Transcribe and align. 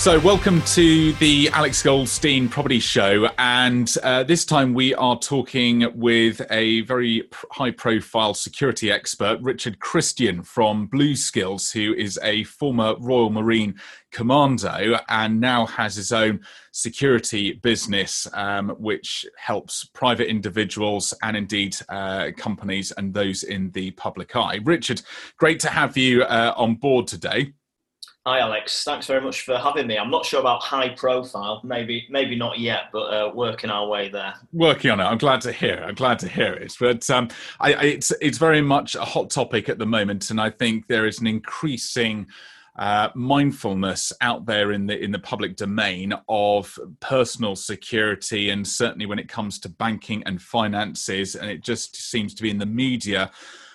So, 0.00 0.18
welcome 0.20 0.62
to 0.62 1.12
the 1.12 1.50
Alex 1.50 1.82
Goldstein 1.82 2.48
Property 2.48 2.80
Show. 2.80 3.28
And 3.36 3.94
uh, 4.02 4.22
this 4.22 4.46
time 4.46 4.72
we 4.72 4.94
are 4.94 5.18
talking 5.18 5.86
with 5.94 6.40
a 6.50 6.80
very 6.80 7.28
high 7.52 7.72
profile 7.72 8.32
security 8.32 8.90
expert, 8.90 9.38
Richard 9.42 9.78
Christian 9.78 10.42
from 10.42 10.88
Bluskills, 10.88 11.70
who 11.70 11.92
is 11.92 12.18
a 12.22 12.44
former 12.44 12.94
Royal 12.98 13.28
Marine 13.28 13.74
commando 14.10 14.98
and 15.10 15.38
now 15.38 15.66
has 15.66 15.96
his 15.96 16.12
own 16.12 16.40
security 16.72 17.52
business, 17.52 18.26
um, 18.32 18.70
which 18.78 19.26
helps 19.36 19.84
private 19.84 20.30
individuals 20.30 21.12
and 21.22 21.36
indeed 21.36 21.76
uh, 21.90 22.30
companies 22.38 22.90
and 22.92 23.12
those 23.12 23.42
in 23.42 23.70
the 23.72 23.90
public 23.90 24.34
eye. 24.34 24.60
Richard, 24.64 25.02
great 25.36 25.60
to 25.60 25.68
have 25.68 25.98
you 25.98 26.22
uh, 26.22 26.54
on 26.56 26.76
board 26.76 27.06
today. 27.06 27.52
Hi, 28.30 28.38
Alex. 28.38 28.84
Thanks 28.84 29.08
very 29.08 29.20
much 29.20 29.42
for 29.42 29.58
having 29.58 29.88
me. 29.88 29.98
I'm 29.98 30.08
not 30.08 30.24
sure 30.24 30.38
about 30.38 30.62
high 30.62 30.90
profile, 30.90 31.60
maybe 31.64 32.06
maybe 32.10 32.36
not 32.36 32.60
yet, 32.60 32.82
but 32.92 33.06
uh, 33.12 33.32
working 33.34 33.70
our 33.70 33.88
way 33.88 34.08
there. 34.08 34.34
Working 34.52 34.92
on 34.92 35.00
it. 35.00 35.02
I'm 35.02 35.18
glad 35.18 35.40
to 35.40 35.50
hear. 35.50 35.84
I'm 35.84 35.96
glad 35.96 36.20
to 36.20 36.28
hear 36.28 36.52
it. 36.52 36.76
But 36.78 37.10
um, 37.10 37.26
I, 37.58 37.72
it's 37.72 38.12
it's 38.20 38.38
very 38.38 38.60
much 38.60 38.94
a 38.94 39.04
hot 39.04 39.30
topic 39.30 39.68
at 39.68 39.78
the 39.78 39.84
moment, 39.84 40.30
and 40.30 40.40
I 40.40 40.50
think 40.50 40.86
there 40.86 41.08
is 41.08 41.18
an 41.18 41.26
increasing. 41.26 42.28
Uh, 42.76 43.10
mindfulness 43.14 44.12
out 44.20 44.46
there 44.46 44.70
in 44.70 44.86
the 44.86 44.96
in 44.96 45.10
the 45.10 45.18
public 45.18 45.56
domain 45.56 46.14
of 46.28 46.78
personal 47.00 47.56
security 47.56 48.50
and 48.50 48.66
certainly 48.66 49.06
when 49.06 49.18
it 49.18 49.28
comes 49.28 49.58
to 49.58 49.68
banking 49.68 50.22
and 50.24 50.40
finances 50.40 51.34
and 51.34 51.50
it 51.50 51.62
just 51.62 51.96
seems 51.96 52.32
to 52.32 52.42
be 52.42 52.48
in 52.48 52.58
the 52.58 52.64
media 52.64 53.30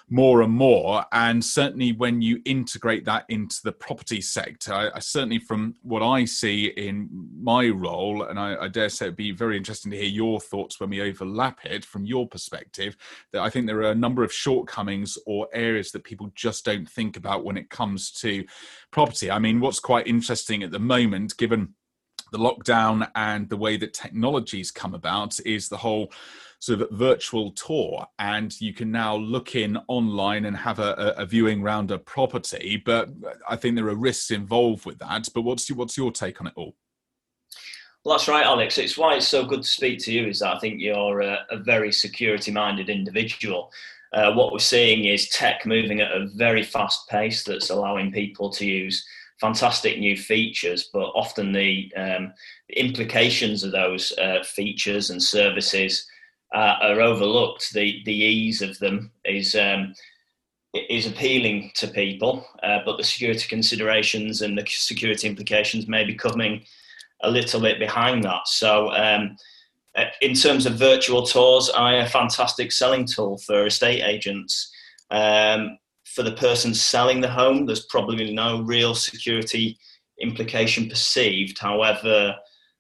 more 0.10 0.42
and 0.44 0.54
more. 0.54 1.04
And 1.12 1.44
certainly 1.44 1.92
when 1.92 2.22
you 2.22 2.40
integrate 2.46 3.06
that 3.06 3.26
into 3.30 3.58
the 3.64 3.72
property 3.72 4.22
sector, 4.22 4.74
I, 4.74 4.90
I 4.94 5.00
certainly 5.00 5.40
from 5.40 5.76
what 5.82 6.04
I 6.04 6.26
see 6.26 6.68
in 6.68 7.10
my 7.42 7.70
role, 7.70 8.24
and 8.24 8.40
I, 8.40 8.56
I, 8.56 8.68
dare 8.68 8.90
say 8.90 9.06
it'd 9.06 9.16
be 9.16 9.32
very 9.32 9.58
interesting 9.58 9.92
to 9.92 9.98
hear 9.98 10.06
your 10.06 10.40
thoughts 10.40 10.80
when 10.80 10.92
we 10.92 11.02
overlap 11.02 11.66
it 11.66 11.84
from 11.84 12.06
your 12.06 12.28
perspective, 12.28 12.96
that 13.34 13.42
I 13.42 13.50
think 13.50 13.66
there 13.66 13.80
are 13.80 13.92
a 13.92 13.96
number 13.96 14.24
of 14.24 14.32
shortcomings 14.32 15.18
or 15.26 15.48
areas 15.54 15.92
that 15.92 16.04
people 16.04 16.32
just 16.36 16.66
don't 16.66 16.90
think 16.90 17.18
about 17.18 17.44
when 17.44 17.58
it 17.58 17.70
comes 17.70 18.12
to 18.14 18.46
property. 18.92 19.32
I 19.32 19.40
mean, 19.40 19.60
what's 19.60 19.80
quite 19.80 20.08
interesting 20.08 20.62
at 20.62 20.72
the 20.72 20.80
moment, 20.80 21.36
given 21.38 21.74
the 22.32 22.38
lockdown 22.38 23.10
and 23.16 23.50
the 23.50 23.58
way 23.58 23.78
that 23.78 23.94
technologies 23.94 24.70
come 24.70 24.94
about, 24.94 25.40
is 25.46 25.68
the 25.68 25.78
whole 25.78 26.12
sort 26.60 26.82
of 26.82 26.90
virtual 26.92 27.52
tour 27.52 28.06
and 28.20 28.60
you 28.62 28.74
can 28.74 28.92
now 28.92 29.16
look 29.16 29.56
in 29.56 29.78
online 29.88 30.46
and 30.46 30.56
have 30.56 30.80
a, 30.80 31.14
a 31.18 31.26
viewing 31.26 31.62
round 31.62 31.92
a 31.92 31.98
property 31.98 32.82
but 32.86 33.10
i 33.48 33.56
think 33.56 33.76
there 33.76 33.88
are 33.88 33.96
risks 33.96 34.32
involved 34.32 34.86
with 34.86 34.98
that 35.00 35.28
but 35.34 35.42
what's 35.42 35.70
your, 35.70 35.78
what's 35.78 35.98
your 35.98 36.12
take 36.12 36.42
on 36.42 36.48
it 36.48 36.54
all 36.56 36.76
well, 38.04 38.16
that's 38.16 38.28
right, 38.28 38.46
Alex. 38.46 38.78
It's 38.78 39.00
why 39.00 39.16
it's 39.16 39.28
so 39.28 39.44
good 39.44 39.64
to 39.64 39.68
speak 39.68 39.98
to 40.02 40.14
you. 40.14 40.28
Is 40.28 40.38
that 40.38 40.56
I 40.56 40.60
think 40.60 40.80
you're 40.80 41.22
a, 41.22 41.40
a 41.50 41.58
very 41.58 41.92
security-minded 41.92 42.88
individual. 42.88 43.72
Uh, 44.14 44.32
what 44.32 44.54
we're 44.54 44.60
seeing 44.60 45.06
is 45.06 45.30
tech 45.30 45.66
moving 45.66 46.02
at 46.02 46.12
a 46.12 46.28
very 46.36 46.62
fast 46.62 47.10
pace 47.10 47.44
that's 47.44 47.72
allowing 47.72 48.12
people 48.12 48.52
to 48.52 48.64
use 48.64 49.04
fantastic 49.42 49.98
new 49.98 50.16
features, 50.16 50.92
but 50.94 51.08
often 51.16 51.52
the, 51.52 51.92
um, 51.98 52.32
implications 52.76 53.64
of 53.64 53.72
those 53.72 54.14
uh, 54.20 54.44
features 54.44 55.10
and 55.10 55.22
services 55.22 56.08
uh, 56.54 56.76
are 56.82 57.02
overlooked. 57.02 57.74
The 57.74 58.02
the 58.06 58.14
ease 58.14 58.62
of 58.62 58.78
them 58.80 59.12
is 59.24 59.56
um, 59.56 59.94
is 60.74 61.08
appealing 61.08 61.72
to 61.76 61.88
people, 61.88 62.46
uh, 62.64 62.80
but 62.86 62.98
the 62.98 63.04
security 63.04 63.48
considerations 63.48 64.42
and 64.42 64.58
the 64.58 64.66
security 64.68 65.28
implications 65.28 65.88
may 65.88 66.04
be 66.04 66.16
coming 66.16 66.64
a 67.24 67.32
little 67.32 67.62
bit 67.62 67.80
behind 67.80 68.24
that. 68.24 68.48
So. 68.48 68.92
Um, 68.92 69.38
uh, 69.98 70.04
in 70.20 70.34
terms 70.34 70.66
of 70.66 70.74
virtual 70.74 71.26
tours, 71.26 71.70
I 71.70 71.94
a 71.94 72.10
fantastic 72.10 72.74
selling 72.74 73.06
tool 73.06 73.38
for 73.38 73.66
estate 73.66 74.02
agents. 74.04 74.70
Um, 75.10 75.78
for 76.04 76.24
the 76.24 76.34
person 76.34 76.74
selling 76.74 77.22
the 77.22 77.30
home, 77.30 77.66
there's 77.66 77.86
probably 77.86 78.34
no 78.34 78.62
real 78.62 78.94
security 78.94 79.78
implication 80.20 80.90
perceived. 80.90 81.58
However, 81.60 82.36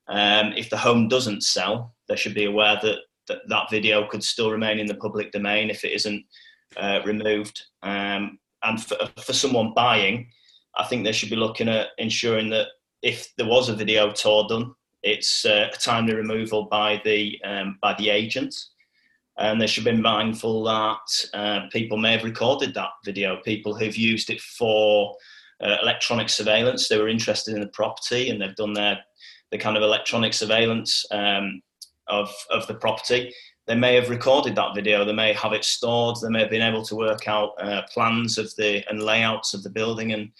um, 0.07 0.53
if 0.55 0.69
the 0.69 0.77
home 0.77 1.07
doesn't 1.07 1.43
sell, 1.43 1.95
they 2.07 2.15
should 2.15 2.35
be 2.35 2.45
aware 2.45 2.79
that 2.81 2.99
that 3.27 3.39
that 3.47 3.69
video 3.69 4.07
could 4.07 4.23
still 4.23 4.51
remain 4.51 4.79
in 4.79 4.87
the 4.87 4.95
public 4.95 5.31
domain 5.31 5.69
if 5.69 5.83
it 5.83 5.93
isn't 5.93 6.25
uh, 6.77 7.01
removed. 7.05 7.61
Um, 7.83 8.39
and 8.63 8.81
for, 8.81 8.97
for 9.19 9.33
someone 9.33 9.73
buying, 9.73 10.29
I 10.75 10.85
think 10.85 11.03
they 11.03 11.11
should 11.11 11.29
be 11.29 11.35
looking 11.35 11.69
at 11.69 11.89
ensuring 11.97 12.49
that 12.49 12.67
if 13.01 13.33
there 13.37 13.47
was 13.47 13.69
a 13.69 13.75
video 13.75 14.11
tour 14.11 14.45
done, 14.49 14.73
it's 15.03 15.45
uh, 15.45 15.69
a 15.71 15.77
timely 15.77 16.15
removal 16.15 16.63
by 16.63 17.01
the 17.05 17.39
um, 17.43 17.77
by 17.81 17.93
the 17.93 18.09
agent. 18.09 18.55
And 19.37 19.59
they 19.59 19.67
should 19.67 19.83
be 19.83 19.91
mindful 19.91 20.63
that 20.63 21.27
uh, 21.33 21.67
people 21.71 21.97
may 21.97 22.13
have 22.13 22.23
recorded 22.23 22.73
that 22.73 22.91
video. 23.03 23.41
People 23.43 23.75
who've 23.75 23.95
used 23.95 24.29
it 24.29 24.39
for 24.39 25.13
uh, 25.61 25.75
electronic 25.81 26.29
surveillance, 26.29 26.87
they 26.87 26.97
were 26.97 27.09
interested 27.09 27.53
in 27.53 27.59
the 27.59 27.67
property 27.67 28.29
and 28.29 28.41
they've 28.41 28.55
done 28.55 28.73
their 28.73 28.99
the 29.51 29.57
kind 29.57 29.77
of 29.77 29.83
electronic 29.83 30.33
surveillance 30.33 31.05
um, 31.11 31.61
of 32.07 32.33
of 32.49 32.67
the 32.67 32.75
property. 32.75 33.33
They 33.67 33.75
may 33.75 33.95
have 33.95 34.09
recorded 34.09 34.55
that 34.55 34.75
video. 34.75 35.03
They 35.03 35.13
may 35.13 35.33
have 35.33 35.53
it 35.53 35.65
stored. 35.65 36.17
They 36.21 36.29
may 36.29 36.41
have 36.41 36.51
been 36.51 36.61
able 36.61 36.83
to 36.83 36.95
work 36.95 37.27
out 37.27 37.53
uh, 37.59 37.81
plans 37.91 38.37
of 38.37 38.55
the 38.55 38.83
and 38.89 39.01
layouts 39.01 39.53
of 39.53 39.63
the 39.63 39.71
building 39.71 40.13
and 40.13 40.31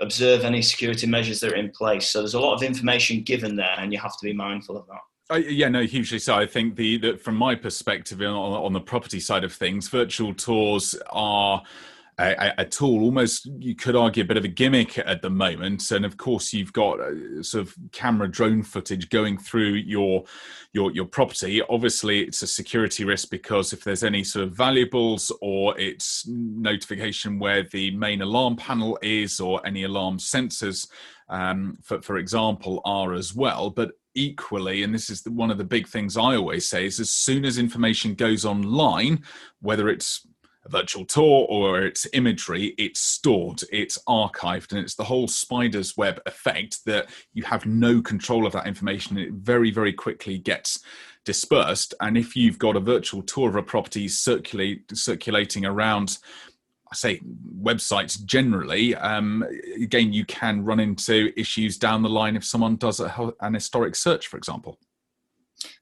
observe 0.00 0.44
any 0.44 0.62
security 0.62 1.06
measures 1.06 1.40
that 1.40 1.52
are 1.52 1.56
in 1.56 1.70
place. 1.70 2.08
So 2.08 2.20
there's 2.20 2.34
a 2.34 2.40
lot 2.40 2.54
of 2.54 2.62
information 2.62 3.22
given 3.22 3.56
there, 3.56 3.74
and 3.78 3.92
you 3.92 3.98
have 3.98 4.16
to 4.18 4.24
be 4.24 4.32
mindful 4.32 4.76
of 4.76 4.86
that. 4.86 5.00
Uh, 5.30 5.36
yeah, 5.36 5.68
no, 5.68 5.82
hugely 5.82 6.18
so. 6.18 6.34
I 6.34 6.46
think 6.46 6.76
the 6.76 6.98
that 6.98 7.20
from 7.20 7.36
my 7.36 7.54
perspective 7.54 8.20
on, 8.22 8.34
on 8.34 8.72
the 8.72 8.80
property 8.80 9.20
side 9.20 9.44
of 9.44 9.52
things, 9.52 9.88
virtual 9.88 10.32
tours 10.32 10.94
are 11.10 11.62
a, 12.18 12.54
a, 12.58 12.64
tool, 12.64 13.02
almost 13.02 13.46
you 13.60 13.76
could 13.76 13.94
argue 13.94 14.24
a 14.24 14.26
bit 14.26 14.36
of 14.36 14.44
a 14.44 14.48
gimmick 14.48 14.98
at 14.98 15.22
the 15.22 15.30
moment. 15.30 15.88
And 15.92 16.04
of 16.04 16.16
course, 16.16 16.52
you've 16.52 16.72
got 16.72 17.00
uh, 17.00 17.42
sort 17.42 17.66
of 17.66 17.74
camera 17.92 18.28
drone 18.28 18.64
footage 18.64 19.08
going 19.08 19.38
through 19.38 19.74
your 19.74 20.24
your 20.72 20.90
your 20.90 21.04
property. 21.04 21.62
Obviously, 21.62 22.20
it's 22.20 22.42
a 22.42 22.46
security 22.46 23.04
risk 23.04 23.30
because 23.30 23.72
if 23.72 23.84
there's 23.84 24.02
any 24.02 24.24
sort 24.24 24.44
of 24.44 24.52
valuables 24.52 25.30
or 25.40 25.78
it's 25.78 26.26
notification 26.26 27.38
where 27.38 27.62
the 27.62 27.92
main 27.92 28.20
alarm 28.20 28.56
panel 28.56 28.98
is 29.00 29.38
or 29.38 29.64
any 29.64 29.84
alarm 29.84 30.18
sensors, 30.18 30.88
um, 31.28 31.78
for 31.84 32.02
for 32.02 32.18
example, 32.18 32.80
are 32.84 33.14
as 33.14 33.32
well. 33.32 33.70
But 33.70 33.92
equally, 34.16 34.82
and 34.82 34.92
this 34.92 35.08
is 35.08 35.22
the, 35.22 35.30
one 35.30 35.52
of 35.52 35.58
the 35.58 35.64
big 35.64 35.86
things 35.86 36.16
I 36.16 36.34
always 36.34 36.68
say, 36.68 36.86
is 36.86 36.98
as 36.98 37.10
soon 37.10 37.44
as 37.44 37.58
information 37.58 38.14
goes 38.14 38.44
online, 38.44 39.22
whether 39.60 39.88
it's 39.88 40.26
virtual 40.70 41.04
tour 41.04 41.46
or 41.48 41.82
it's 41.82 42.06
imagery, 42.12 42.74
it's 42.78 43.00
stored, 43.00 43.62
it's 43.70 43.98
archived, 44.08 44.72
and 44.72 44.80
it's 44.80 44.94
the 44.94 45.04
whole 45.04 45.28
spider's 45.28 45.96
web 45.96 46.20
effect 46.26 46.84
that 46.86 47.08
you 47.32 47.42
have 47.44 47.66
no 47.66 48.00
control 48.00 48.46
of 48.46 48.52
that 48.52 48.66
information. 48.66 49.18
It 49.18 49.32
very, 49.32 49.70
very 49.70 49.92
quickly 49.92 50.38
gets 50.38 50.80
dispersed. 51.24 51.94
And 52.00 52.16
if 52.16 52.36
you've 52.36 52.58
got 52.58 52.76
a 52.76 52.80
virtual 52.80 53.22
tour 53.22 53.48
of 53.48 53.56
a 53.56 53.62
property 53.62 54.08
circulate, 54.08 54.96
circulating 54.96 55.66
around, 55.66 56.18
I 56.90 56.94
say 56.94 57.20
websites 57.62 58.24
generally, 58.24 58.94
um, 58.94 59.44
again, 59.76 60.12
you 60.12 60.24
can 60.24 60.64
run 60.64 60.80
into 60.80 61.32
issues 61.36 61.76
down 61.76 62.02
the 62.02 62.08
line 62.08 62.34
if 62.36 62.44
someone 62.44 62.76
does 62.76 63.00
a, 63.00 63.32
an 63.40 63.54
historic 63.54 63.94
search, 63.94 64.26
for 64.26 64.38
example. 64.38 64.78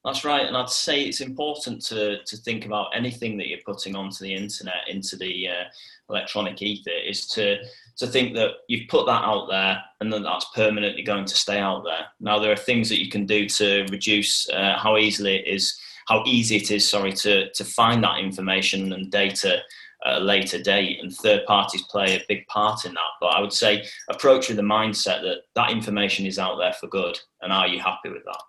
That's 0.04 0.24
right, 0.24 0.46
and 0.46 0.56
I'd 0.56 0.70
say 0.70 1.02
it's 1.02 1.20
important 1.20 1.84
to 1.86 2.22
to 2.22 2.36
think 2.36 2.64
about 2.64 2.94
anything 2.94 3.36
that 3.36 3.48
you're 3.48 3.58
putting 3.66 3.96
onto 3.96 4.24
the 4.24 4.34
internet, 4.34 4.88
into 4.88 5.16
the 5.16 5.48
uh, 5.48 5.64
electronic 6.08 6.62
ether, 6.62 6.90
is 6.90 7.26
to 7.28 7.58
to 7.96 8.06
think 8.06 8.34
that 8.34 8.50
you've 8.68 8.88
put 8.88 9.06
that 9.06 9.24
out 9.24 9.48
there 9.48 9.82
and 10.00 10.12
that 10.12 10.22
that's 10.22 10.46
permanently 10.54 11.02
going 11.02 11.24
to 11.24 11.34
stay 11.34 11.58
out 11.58 11.82
there. 11.84 12.06
Now, 12.20 12.38
there 12.38 12.52
are 12.52 12.56
things 12.56 12.88
that 12.90 13.02
you 13.02 13.10
can 13.10 13.26
do 13.26 13.48
to 13.48 13.86
reduce 13.90 14.48
uh, 14.50 14.76
how 14.78 14.96
easily 14.98 15.36
it 15.36 15.46
is, 15.46 15.78
how 16.06 16.22
easy 16.26 16.56
it 16.56 16.70
is, 16.70 16.88
sorry, 16.88 17.12
to 17.12 17.50
to 17.50 17.64
find 17.64 18.02
that 18.04 18.20
information 18.20 18.92
and 18.92 19.10
data 19.10 19.60
at 20.04 20.18
a 20.18 20.24
later 20.24 20.62
date, 20.62 21.00
and 21.02 21.12
third 21.12 21.44
parties 21.46 21.82
play 21.82 22.16
a 22.16 22.24
big 22.28 22.46
part 22.46 22.84
in 22.84 22.92
that. 22.94 23.12
But 23.20 23.34
I 23.34 23.40
would 23.40 23.52
say 23.52 23.86
approach 24.08 24.48
with 24.48 24.56
the 24.56 24.62
mindset 24.62 25.22
that 25.22 25.38
that 25.54 25.70
information 25.70 26.26
is 26.26 26.38
out 26.38 26.58
there 26.58 26.74
for 26.74 26.86
good, 26.86 27.18
and 27.42 27.52
are 27.52 27.66
you 27.66 27.80
happy 27.80 28.10
with 28.10 28.24
that? 28.24 28.42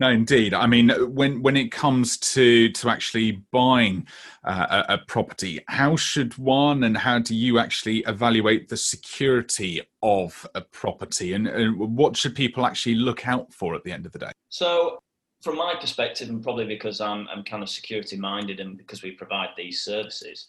No, 0.00 0.08
indeed. 0.08 0.54
I 0.54 0.66
mean, 0.66 0.90
when 1.14 1.42
when 1.42 1.56
it 1.56 1.72
comes 1.72 2.16
to 2.18 2.70
to 2.70 2.88
actually 2.88 3.42
buying 3.52 4.06
uh, 4.44 4.84
a, 4.88 4.94
a, 4.94 4.98
property, 4.98 5.60
how 5.68 5.96
should 5.96 6.36
one 6.38 6.84
and 6.84 6.96
how 6.96 7.18
do 7.18 7.34
you 7.34 7.58
actually 7.58 7.98
evaluate 8.00 8.68
the 8.68 8.76
security 8.76 9.82
of 10.02 10.46
a 10.54 10.60
property, 10.60 11.32
and, 11.32 11.46
and 11.48 11.96
what 11.96 12.16
should 12.16 12.34
people 12.34 12.66
actually 12.66 12.94
look 12.94 13.26
out 13.26 13.52
for 13.52 13.74
at 13.74 13.84
the 13.84 13.92
end 13.92 14.06
of 14.06 14.12
the 14.12 14.18
day? 14.18 14.32
So, 14.48 15.02
from 15.42 15.56
my 15.56 15.74
perspective, 15.80 16.28
and 16.28 16.42
probably 16.42 16.66
because 16.66 17.00
I'm 17.00 17.28
I'm 17.28 17.42
kind 17.42 17.62
of 17.62 17.68
security 17.68 18.16
minded, 18.16 18.60
and 18.60 18.76
because 18.76 19.02
we 19.02 19.12
provide 19.12 19.50
these 19.56 19.82
services, 19.82 20.48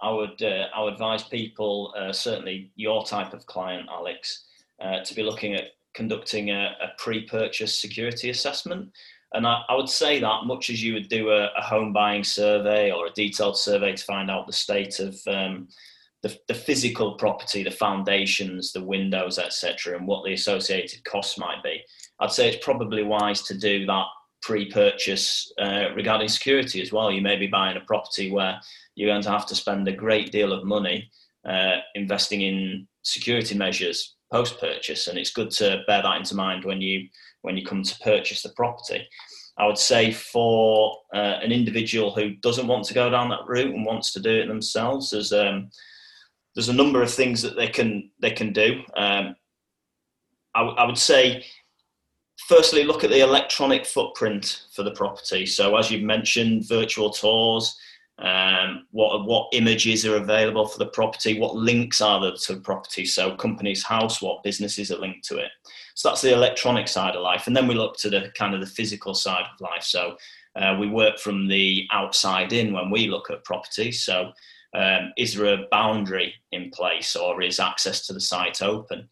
I 0.00 0.10
would 0.10 0.42
uh, 0.42 0.66
I 0.74 0.82
would 0.82 0.94
advise 0.94 1.22
people, 1.22 1.94
uh, 1.96 2.12
certainly 2.12 2.70
your 2.76 3.04
type 3.04 3.32
of 3.32 3.46
client, 3.46 3.88
Alex, 3.90 4.44
uh, 4.80 5.00
to 5.04 5.14
be 5.14 5.22
looking 5.22 5.54
at 5.54 5.72
conducting 6.00 6.50
a, 6.50 6.74
a 6.80 6.88
pre-purchase 6.96 7.78
security 7.78 8.30
assessment. 8.30 8.90
And 9.34 9.46
I, 9.46 9.60
I, 9.68 9.74
would 9.74 9.88
say 9.90 10.18
that 10.18 10.46
much 10.46 10.70
as 10.70 10.82
you 10.82 10.94
would 10.94 11.10
do 11.10 11.28
a, 11.28 11.50
a, 11.58 11.60
home 11.60 11.92
buying 11.92 12.24
survey 12.24 12.90
or 12.90 13.06
a 13.06 13.12
detailed 13.12 13.58
survey 13.58 13.94
to 13.94 14.04
find 14.04 14.30
out 14.30 14.46
the 14.46 14.52
state 14.54 14.98
of 14.98 15.14
um, 15.26 15.68
the, 16.22 16.34
the, 16.48 16.54
physical 16.54 17.16
property, 17.18 17.62
the 17.62 17.70
foundations, 17.70 18.72
the 18.72 18.82
windows, 18.82 19.38
etc., 19.38 19.94
and 19.94 20.06
what 20.06 20.24
the 20.24 20.32
associated 20.32 21.04
costs 21.04 21.36
might 21.36 21.62
be, 21.62 21.82
I'd 22.18 22.32
say 22.32 22.48
it's 22.48 22.64
probably 22.64 23.02
wise 23.02 23.42
to 23.42 23.58
do 23.58 23.84
that 23.84 24.06
pre-purchase 24.40 25.52
uh, 25.60 25.88
regarding 25.94 26.28
security 26.28 26.80
as 26.80 26.92
well. 26.92 27.12
You 27.12 27.20
may 27.20 27.36
be 27.36 27.46
buying 27.46 27.76
a 27.76 27.84
property 27.86 28.32
where 28.32 28.58
you're 28.94 29.10
going 29.10 29.22
to 29.22 29.30
have 29.30 29.46
to 29.48 29.54
spend 29.54 29.86
a 29.86 29.92
great 29.92 30.32
deal 30.32 30.54
of 30.54 30.64
money 30.64 31.10
uh, 31.46 31.76
investing 31.94 32.40
in 32.40 32.88
security 33.02 33.54
measures 33.54 34.16
post-purchase, 34.32 35.08
and 35.08 35.18
it's 35.18 35.32
good 35.32 35.50
to 35.52 35.82
bear 35.86 36.02
that 36.02 36.16
into 36.16 36.34
mind 36.34 36.64
when 36.64 36.80
you 36.80 37.08
when 37.42 37.56
you 37.56 37.64
come 37.64 37.82
to 37.82 37.98
purchase 38.00 38.42
the 38.42 38.50
property. 38.50 39.06
I 39.58 39.66
would 39.66 39.78
say 39.78 40.12
for 40.12 40.96
uh, 41.14 41.38
an 41.42 41.52
individual 41.52 42.14
who 42.14 42.30
doesn't 42.36 42.66
want 42.66 42.84
to 42.86 42.94
go 42.94 43.10
down 43.10 43.28
that 43.30 43.46
route 43.46 43.74
and 43.74 43.84
wants 43.84 44.12
to 44.12 44.20
do 44.20 44.30
it 44.40 44.46
themselves, 44.46 45.10
there's 45.10 45.32
um, 45.32 45.70
there's 46.54 46.68
a 46.68 46.74
number 46.74 47.02
of 47.02 47.12
things 47.12 47.42
that 47.42 47.56
they 47.56 47.68
can 47.68 48.10
they 48.20 48.30
can 48.30 48.52
do. 48.52 48.82
Um, 48.96 49.36
I, 50.54 50.60
w- 50.60 50.76
I 50.76 50.84
would 50.84 50.98
say, 50.98 51.44
firstly, 52.48 52.84
look 52.84 53.04
at 53.04 53.10
the 53.10 53.20
electronic 53.20 53.86
footprint 53.86 54.64
for 54.74 54.82
the 54.82 54.90
property. 54.92 55.46
So, 55.46 55.76
as 55.76 55.90
you've 55.90 56.02
mentioned, 56.02 56.68
virtual 56.68 57.10
tours, 57.10 57.76
um, 58.20 58.86
what 58.90 59.24
what 59.24 59.48
images 59.52 60.04
are 60.04 60.16
available 60.16 60.66
for 60.66 60.78
the 60.78 60.86
property, 60.86 61.38
what 61.38 61.56
links 61.56 62.00
are 62.00 62.20
there 62.20 62.32
to 62.32 62.54
the 62.54 62.60
property, 62.60 63.06
so 63.06 63.34
Companies 63.36 63.82
House, 63.82 64.20
what 64.20 64.42
businesses 64.42 64.90
are 64.90 64.98
linked 64.98 65.24
to 65.28 65.38
it. 65.38 65.50
So 65.94 66.08
that's 66.08 66.22
the 66.22 66.34
electronic 66.34 66.88
side 66.88 67.16
of 67.16 67.22
life, 67.22 67.46
and 67.46 67.56
then 67.56 67.66
we 67.66 67.74
look 67.74 67.96
to 67.98 68.10
the 68.10 68.30
kind 68.36 68.54
of 68.54 68.60
the 68.60 68.66
physical 68.66 69.14
side 69.14 69.44
of 69.52 69.60
life. 69.60 69.82
So 69.82 70.16
uh, 70.56 70.76
we 70.78 70.88
work 70.88 71.18
from 71.18 71.48
the 71.48 71.86
outside 71.92 72.52
in 72.52 72.72
when 72.72 72.90
we 72.90 73.08
look 73.08 73.30
at 73.30 73.44
property. 73.44 73.92
So 73.92 74.32
um, 74.74 75.12
is 75.16 75.34
there 75.34 75.54
a 75.54 75.66
boundary 75.70 76.34
in 76.52 76.70
place, 76.70 77.16
or 77.16 77.42
is 77.42 77.58
access 77.58 78.06
to 78.06 78.12
the 78.12 78.20
site 78.20 78.62
open? 78.62 79.08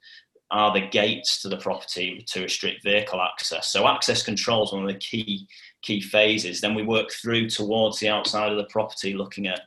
Are 0.50 0.72
the 0.72 0.86
gates 0.86 1.42
to 1.42 1.48
the 1.48 1.58
property 1.58 2.24
to 2.28 2.42
restrict 2.42 2.82
vehicle 2.82 3.20
access? 3.20 3.68
So 3.68 3.86
access 3.86 4.22
control 4.22 4.64
is 4.64 4.72
one 4.72 4.82
of 4.82 4.88
the 4.88 4.98
key 4.98 5.46
key 5.82 6.00
phases. 6.00 6.60
Then 6.60 6.74
we 6.74 6.82
work 6.82 7.12
through 7.12 7.50
towards 7.50 7.98
the 7.98 8.08
outside 8.08 8.50
of 8.50 8.56
the 8.56 8.64
property, 8.64 9.14
looking 9.14 9.46
at 9.46 9.60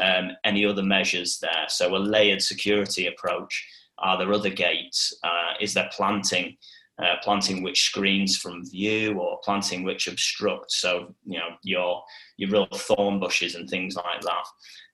um, 0.00 0.32
any 0.44 0.64
other 0.66 0.82
measures 0.82 1.38
there. 1.40 1.64
So 1.68 1.96
a 1.96 1.98
layered 1.98 2.42
security 2.42 3.06
approach. 3.06 3.66
Are 3.98 4.18
there 4.18 4.32
other 4.32 4.50
gates? 4.50 5.12
Uh, 5.24 5.54
is 5.60 5.74
there 5.74 5.90
planting? 5.92 6.56
Uh, 7.00 7.14
planting 7.22 7.62
which 7.62 7.84
screens 7.84 8.36
from 8.36 8.68
view 8.68 9.20
or 9.20 9.38
planting 9.44 9.84
which 9.84 10.08
obstructs 10.08 10.80
so 10.80 11.14
you 11.24 11.38
know 11.38 11.50
your 11.62 12.02
your 12.38 12.50
real 12.50 12.66
thorn 12.74 13.20
bushes 13.20 13.54
and 13.54 13.70
things 13.70 13.94
like 13.94 14.20
that 14.20 14.44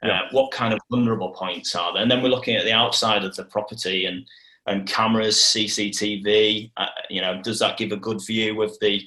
uh, 0.03 0.09
yeah. 0.09 0.21
what 0.31 0.53
kind 0.53 0.75
of 0.75 0.81
vulnerable 0.91 1.31
points 1.31 1.75
are 1.75 1.95
there 1.95 2.03
and 2.03 2.11
then 2.11 2.23
we're 2.23 2.29
looking 2.29 2.57
at 2.57 2.65
the 2.65 2.73
outside 2.73 3.25
of 3.25 3.35
the 3.37 3.45
property 3.47 4.05
and 4.05 4.27
and 4.67 4.89
cameras 4.89 5.37
cctv 5.37 6.71
uh, 6.77 6.87
you 7.11 7.21
know 7.21 7.41
does 7.43 7.59
that 7.59 7.77
give 7.77 7.93
a 7.93 7.97
good 7.97 8.21
view 8.27 8.63
of 8.63 8.79
the 8.81 9.03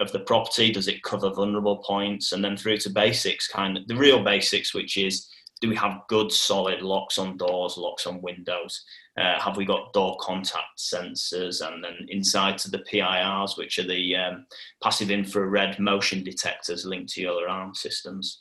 of 0.00 0.10
the 0.12 0.20
property? 0.20 0.72
Does 0.72 0.88
it 0.88 1.02
cover 1.02 1.30
vulnerable 1.30 1.78
points? 1.78 2.32
And 2.32 2.44
then 2.44 2.56
through 2.56 2.78
to 2.78 2.90
basics, 2.90 3.46
kind 3.46 3.76
of 3.76 3.86
the 3.86 3.96
real 3.96 4.24
basics, 4.24 4.74
which 4.74 4.96
is 4.96 5.28
do 5.60 5.68
we 5.68 5.76
have 5.76 6.00
good 6.08 6.32
solid 6.32 6.80
locks 6.80 7.18
on 7.18 7.36
doors, 7.36 7.76
locks 7.76 8.06
on 8.06 8.22
windows? 8.22 8.82
Uh, 9.20 9.38
have 9.38 9.58
we 9.58 9.66
got 9.66 9.92
door 9.92 10.16
contact 10.18 10.78
sensors? 10.78 11.60
And 11.66 11.84
then 11.84 12.06
inside 12.08 12.56
to 12.58 12.70
the 12.70 12.78
PIRs, 12.78 13.58
which 13.58 13.78
are 13.78 13.86
the 13.86 14.16
um, 14.16 14.46
passive 14.82 15.10
infrared 15.10 15.78
motion 15.78 16.24
detectors 16.24 16.86
linked 16.86 17.12
to 17.12 17.20
your 17.20 17.44
alarm 17.44 17.74
systems. 17.74 18.40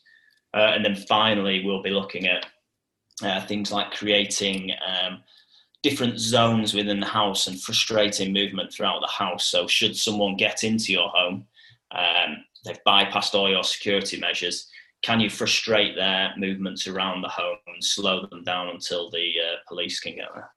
Uh, 0.54 0.71
and 0.74 0.86
then 0.86 0.95
finally, 0.95 1.66
we'll 1.66 1.83
be 1.83 1.89
looking 1.89 2.25
at 2.25 2.45
uh, 3.21 3.45
things 3.48 3.69
like 3.69 3.92
creating 3.92 4.71
um, 4.88 5.21
different 5.81 6.20
zones 6.20 6.74
within 6.74 7.00
the 7.00 7.06
house 7.06 7.48
and 7.48 7.62
frustrating 7.62 8.34
movement 8.34 8.74
throughout 8.74 9.02
the 9.02 9.08
house. 9.08 9.46
So, 9.46 9.68
should 9.68 9.96
someone 9.96 10.36
get 10.38 10.64
into 10.64 10.92
your 10.92 11.10
home, 11.10 11.46
um, 11.92 12.38
they've 12.66 12.80
bypassed 12.86 13.34
all 13.34 13.50
your 13.50 13.64
security 13.64 14.20
measures. 14.20 14.68
Can 15.02 15.20
you 15.22 15.30
frustrate 15.30 15.96
their 15.96 16.34
movements 16.38 16.88
around 16.88 17.22
the 17.22 17.30
home 17.30 17.58
and 17.68 17.84
slow 17.84 18.26
them 18.26 18.44
down 18.44 18.70
until 18.70 19.10
the 19.10 19.31
uh, 19.40 19.56
police 19.68 20.00
can 20.00 20.16
get 20.16 20.28
there? 20.36 20.52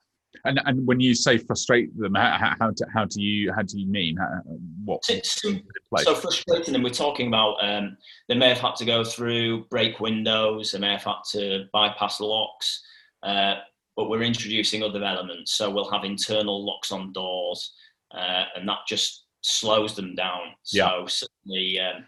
And, 0.45 0.59
and 0.65 0.85
when 0.85 0.99
you 0.99 1.15
say 1.15 1.37
frustrate 1.37 1.97
them, 1.97 2.15
how, 2.15 2.53
how, 2.59 2.71
do, 2.71 2.83
how 2.93 3.05
do 3.05 3.21
you 3.21 3.53
how 3.53 3.61
do 3.61 3.79
you 3.79 3.87
mean 3.87 4.17
how, 4.17 4.41
what? 4.83 5.05
So, 5.05 5.21
so 5.21 6.15
frustrating 6.15 6.73
them, 6.73 6.83
we're 6.83 6.89
talking 6.89 7.27
about 7.27 7.55
um, 7.63 7.95
they 8.27 8.35
may 8.35 8.49
have 8.49 8.57
had 8.57 8.75
to 8.77 8.85
go 8.85 9.03
through 9.03 9.65
break 9.65 9.99
windows, 9.99 10.71
they 10.71 10.79
may 10.79 10.91
have 10.91 11.03
had 11.03 11.21
to 11.31 11.65
bypass 11.71 12.19
locks, 12.19 12.83
uh, 13.21 13.55
but 13.95 14.09
we're 14.09 14.23
introducing 14.23 14.83
other 14.83 15.03
elements. 15.03 15.53
So 15.53 15.69
we'll 15.69 15.91
have 15.91 16.03
internal 16.03 16.65
locks 16.65 16.91
on 16.91 17.13
doors, 17.13 17.73
uh, 18.13 18.45
and 18.55 18.67
that 18.67 18.79
just 18.87 19.25
slows 19.41 19.95
them 19.95 20.15
down. 20.15 20.53
Yeah. 20.71 21.05
So 21.07 21.27
certainly, 21.27 21.79
um, 21.79 22.05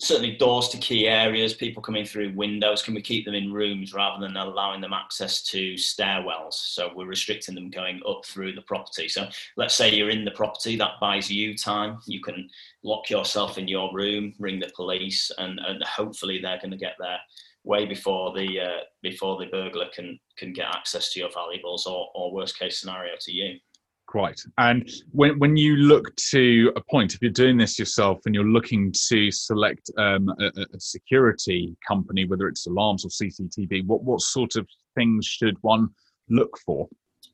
certainly 0.00 0.36
doors 0.36 0.68
to 0.70 0.78
key 0.78 1.06
areas, 1.06 1.54
people 1.54 1.82
coming 1.82 2.04
through 2.04 2.34
windows. 2.34 2.82
Can 2.82 2.94
we 2.94 3.02
keep 3.02 3.24
them 3.24 3.34
in 3.34 3.52
rooms 3.52 3.94
rather 3.94 4.20
than 4.20 4.36
allowing 4.36 4.80
them 4.80 4.92
access 4.92 5.42
to 5.44 5.74
stairwells? 5.74 6.54
So 6.54 6.90
we're 6.94 7.06
restricting 7.06 7.54
them 7.54 7.70
going 7.70 8.00
up 8.08 8.24
through 8.24 8.54
the 8.54 8.62
property. 8.62 9.08
So 9.08 9.28
let's 9.56 9.74
say 9.74 9.94
you're 9.94 10.10
in 10.10 10.24
the 10.24 10.32
property, 10.32 10.76
that 10.76 11.00
buys 11.00 11.30
you 11.30 11.56
time. 11.56 11.98
You 12.06 12.20
can 12.20 12.48
lock 12.82 13.08
yourself 13.08 13.56
in 13.56 13.68
your 13.68 13.94
room, 13.94 14.34
ring 14.40 14.58
the 14.58 14.72
police, 14.74 15.30
and, 15.38 15.60
and 15.60 15.82
hopefully 15.84 16.40
they're 16.40 16.58
going 16.58 16.72
to 16.72 16.76
get 16.76 16.96
there 16.98 17.18
way 17.64 17.86
before 17.86 18.32
the 18.32 18.60
uh, 18.60 18.80
before 19.02 19.38
the 19.38 19.46
burglar 19.46 19.86
can 19.94 20.18
can 20.38 20.52
get 20.52 20.66
access 20.66 21.12
to 21.12 21.20
your 21.20 21.30
valuables 21.32 21.86
or, 21.86 22.08
or 22.14 22.32
worst 22.32 22.58
case 22.58 22.78
scenario 22.78 23.14
to 23.20 23.32
you 23.32 23.58
Quite. 24.06 24.40
And 24.58 24.90
when, 25.12 25.38
when 25.38 25.56
you 25.56 25.76
look 25.76 26.14
to 26.30 26.72
a 26.76 26.80
point, 26.80 27.14
if 27.14 27.22
you're 27.22 27.30
doing 27.30 27.56
this 27.56 27.78
yourself 27.78 28.20
and 28.26 28.34
you're 28.34 28.44
looking 28.44 28.92
to 29.08 29.30
select 29.30 29.90
um, 29.96 30.28
a, 30.38 30.50
a, 30.74 30.78
security 30.78 31.74
company, 31.88 32.26
whether 32.26 32.46
it's 32.46 32.66
alarms 32.66 33.04
or 33.04 33.08
CCTV, 33.08 33.86
what, 33.86 34.04
what 34.04 34.20
sort 34.20 34.56
of 34.56 34.68
things 34.94 35.26
should 35.26 35.56
one 35.62 35.88
look 36.28 36.56
for? 36.66 36.86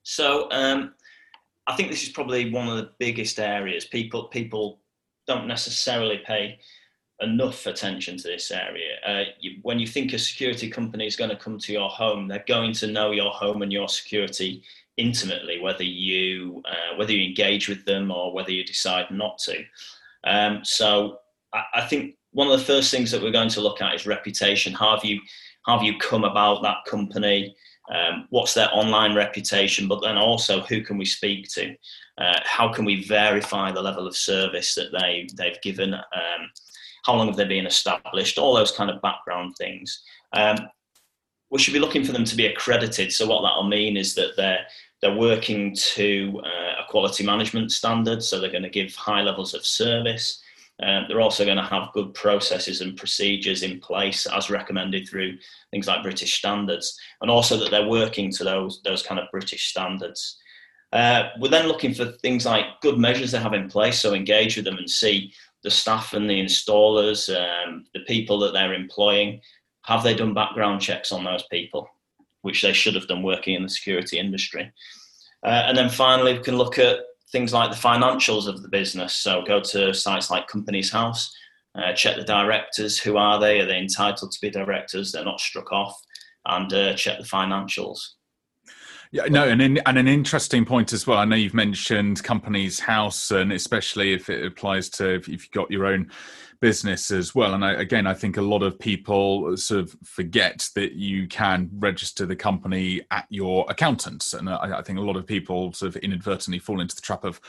So 0.04 0.48
um, 0.52 0.94
I 1.66 1.74
think 1.74 1.90
this 1.90 2.04
is 2.04 2.10
probably 2.10 2.50
one 2.50 2.68
of 2.68 2.76
the 2.76 2.90
biggest 2.98 3.40
areas. 3.40 3.84
People 3.84 4.28
people 4.28 4.80
don't 5.26 5.48
necessarily 5.48 6.22
pay 6.24 6.60
enough 7.22 7.66
attention 7.66 8.16
to 8.16 8.28
this 8.28 8.50
area. 8.50 8.96
Uh, 9.06 9.24
you, 9.40 9.58
when 9.62 9.78
you 9.78 9.86
think 9.86 10.12
a 10.12 10.18
security 10.18 10.70
company 10.70 11.06
is 11.06 11.16
going 11.16 11.30
to 11.30 11.36
come 11.36 11.58
to 11.58 11.72
your 11.72 11.88
home, 11.88 12.28
they're 12.28 12.44
going 12.46 12.72
to 12.74 12.86
know 12.86 13.10
your 13.10 13.30
home 13.30 13.62
and 13.62 13.72
your 13.72 13.88
security 13.88 14.62
intimately, 14.96 15.60
whether 15.60 15.84
you 15.84 16.62
uh, 16.66 16.96
whether 16.96 17.12
you 17.12 17.26
engage 17.26 17.68
with 17.68 17.84
them 17.84 18.10
or 18.10 18.32
whether 18.32 18.50
you 18.50 18.64
decide 18.64 19.10
not 19.10 19.38
to. 19.38 19.64
Um, 20.24 20.60
so 20.64 21.18
I, 21.52 21.62
I, 21.74 21.80
think 21.82 22.16
one 22.32 22.48
of 22.48 22.58
the 22.58 22.64
first 22.64 22.90
things 22.90 23.10
that 23.10 23.22
we're 23.22 23.30
going 23.30 23.48
to 23.50 23.60
look 23.60 23.80
at 23.80 23.94
is 23.94 24.06
reputation. 24.06 24.72
How 24.72 24.94
have 24.94 25.04
you 25.04 25.20
how 25.66 25.76
have 25.76 25.84
you 25.84 25.98
come 25.98 26.24
about 26.24 26.62
that 26.62 26.84
company? 26.86 27.54
Um, 27.92 28.26
what's 28.30 28.54
their 28.54 28.68
online 28.72 29.14
reputation? 29.14 29.88
But 29.88 30.00
then 30.00 30.16
also, 30.16 30.60
who 30.60 30.82
can 30.82 30.96
we 30.96 31.04
speak 31.04 31.48
to? 31.54 31.74
Uh, 32.18 32.38
how 32.44 32.72
can 32.72 32.84
we 32.84 33.04
verify 33.04 33.72
the 33.72 33.82
level 33.82 34.06
of 34.06 34.16
service 34.16 34.74
that 34.74 34.92
they 34.92 35.26
they've 35.34 35.60
given? 35.62 35.94
Um, 35.94 36.50
how 37.04 37.14
long 37.14 37.28
have 37.28 37.36
they 37.36 37.44
been 37.44 37.66
established, 37.66 38.38
all 38.38 38.54
those 38.54 38.72
kind 38.72 38.90
of 38.90 39.02
background 39.02 39.56
things. 39.56 40.02
Um, 40.32 40.56
we 41.50 41.58
should 41.58 41.74
be 41.74 41.80
looking 41.80 42.04
for 42.04 42.12
them 42.12 42.24
to 42.24 42.36
be 42.36 42.46
accredited. 42.46 43.12
So 43.12 43.26
what 43.26 43.42
that'll 43.42 43.64
mean 43.64 43.96
is 43.96 44.14
that 44.14 44.36
they're 44.36 44.64
they're 45.02 45.16
working 45.16 45.74
to 45.74 46.42
uh, 46.44 46.82
a 46.82 46.90
quality 46.90 47.24
management 47.24 47.72
standard, 47.72 48.22
so 48.22 48.38
they're 48.38 48.50
going 48.50 48.62
to 48.62 48.68
give 48.68 48.94
high 48.94 49.22
levels 49.22 49.54
of 49.54 49.64
service. 49.64 50.42
Uh, 50.82 51.06
they're 51.08 51.20
also 51.20 51.44
going 51.44 51.56
to 51.56 51.62
have 51.62 51.92
good 51.92 52.12
processes 52.14 52.80
and 52.80 52.96
procedures 52.96 53.62
in 53.62 53.80
place 53.80 54.26
as 54.26 54.50
recommended 54.50 55.08
through 55.08 55.36
things 55.70 55.86
like 55.86 56.02
British 56.02 56.38
standards, 56.38 56.98
and 57.22 57.30
also 57.30 57.56
that 57.56 57.70
they're 57.70 57.88
working 57.88 58.30
to 58.30 58.44
those 58.44 58.80
those 58.82 59.02
kind 59.02 59.18
of 59.18 59.30
British 59.30 59.70
standards. 59.70 60.38
Uh, 60.92 61.28
we're 61.38 61.48
then 61.48 61.68
looking 61.68 61.94
for 61.94 62.06
things 62.06 62.44
like 62.44 62.64
good 62.82 62.98
measures 62.98 63.30
they 63.30 63.38
have 63.38 63.54
in 63.54 63.68
place, 63.68 63.98
so 63.98 64.12
engage 64.12 64.56
with 64.56 64.64
them 64.64 64.78
and 64.78 64.90
see 64.90 65.32
the 65.62 65.70
staff 65.70 66.14
and 66.14 66.28
the 66.28 66.40
installers, 66.40 67.28
um, 67.34 67.84
the 67.94 68.00
people 68.00 68.38
that 68.38 68.52
they're 68.52 68.74
employing, 68.74 69.40
have 69.84 70.02
they 70.02 70.14
done 70.14 70.34
background 70.34 70.80
checks 70.80 71.12
on 71.12 71.24
those 71.24 71.42
people, 71.50 71.88
which 72.42 72.62
they 72.62 72.72
should 72.72 72.94
have 72.94 73.08
done 73.08 73.22
working 73.22 73.54
in 73.54 73.62
the 73.62 73.68
security 73.68 74.18
industry? 74.18 74.72
Uh, 75.44 75.64
and 75.66 75.76
then 75.76 75.88
finally, 75.88 76.34
we 76.34 76.44
can 76.44 76.56
look 76.56 76.78
at 76.78 77.00
things 77.32 77.52
like 77.52 77.70
the 77.70 77.76
financials 77.76 78.46
of 78.46 78.62
the 78.62 78.68
business. 78.68 79.16
So 79.16 79.42
go 79.42 79.60
to 79.60 79.94
sites 79.94 80.30
like 80.30 80.48
Companies 80.48 80.90
House, 80.90 81.34
uh, 81.74 81.92
check 81.92 82.16
the 82.16 82.24
directors. 82.24 82.98
Who 82.98 83.16
are 83.16 83.38
they? 83.38 83.60
Are 83.60 83.66
they 83.66 83.78
entitled 83.78 84.32
to 84.32 84.40
be 84.40 84.50
directors? 84.50 85.12
They're 85.12 85.24
not 85.24 85.40
struck 85.40 85.72
off, 85.72 86.00
and 86.46 86.72
uh, 86.72 86.94
check 86.94 87.18
the 87.18 87.24
financials. 87.24 88.00
Yeah, 89.12 89.24
no, 89.24 89.48
and 89.48 89.60
in, 89.60 89.78
and 89.86 89.98
an 89.98 90.06
interesting 90.06 90.64
point 90.64 90.92
as 90.92 91.04
well. 91.04 91.18
I 91.18 91.24
know 91.24 91.34
you've 91.34 91.52
mentioned 91.52 92.22
companies 92.22 92.78
house, 92.78 93.32
and 93.32 93.52
especially 93.52 94.12
if 94.12 94.30
it 94.30 94.44
applies 94.46 94.88
to 94.90 95.14
if 95.14 95.26
you've 95.26 95.50
got 95.50 95.68
your 95.68 95.86
own 95.86 96.12
business 96.60 97.10
as 97.10 97.34
well. 97.34 97.54
And 97.54 97.64
I, 97.64 97.72
again, 97.72 98.06
I 98.06 98.14
think 98.14 98.36
a 98.36 98.42
lot 98.42 98.62
of 98.62 98.78
people 98.78 99.56
sort 99.56 99.80
of 99.80 99.96
forget 100.04 100.68
that 100.76 100.92
you 100.92 101.26
can 101.26 101.70
register 101.72 102.24
the 102.24 102.36
company 102.36 103.00
at 103.10 103.26
your 103.30 103.66
accountants, 103.68 104.32
and 104.32 104.48
I, 104.48 104.78
I 104.78 104.82
think 104.82 105.00
a 105.00 105.02
lot 105.02 105.16
of 105.16 105.26
people 105.26 105.72
sort 105.72 105.96
of 105.96 106.02
inadvertently 106.02 106.60
fall 106.60 106.80
into 106.80 106.94
the 106.94 107.02
trap 107.02 107.24
of 107.24 107.40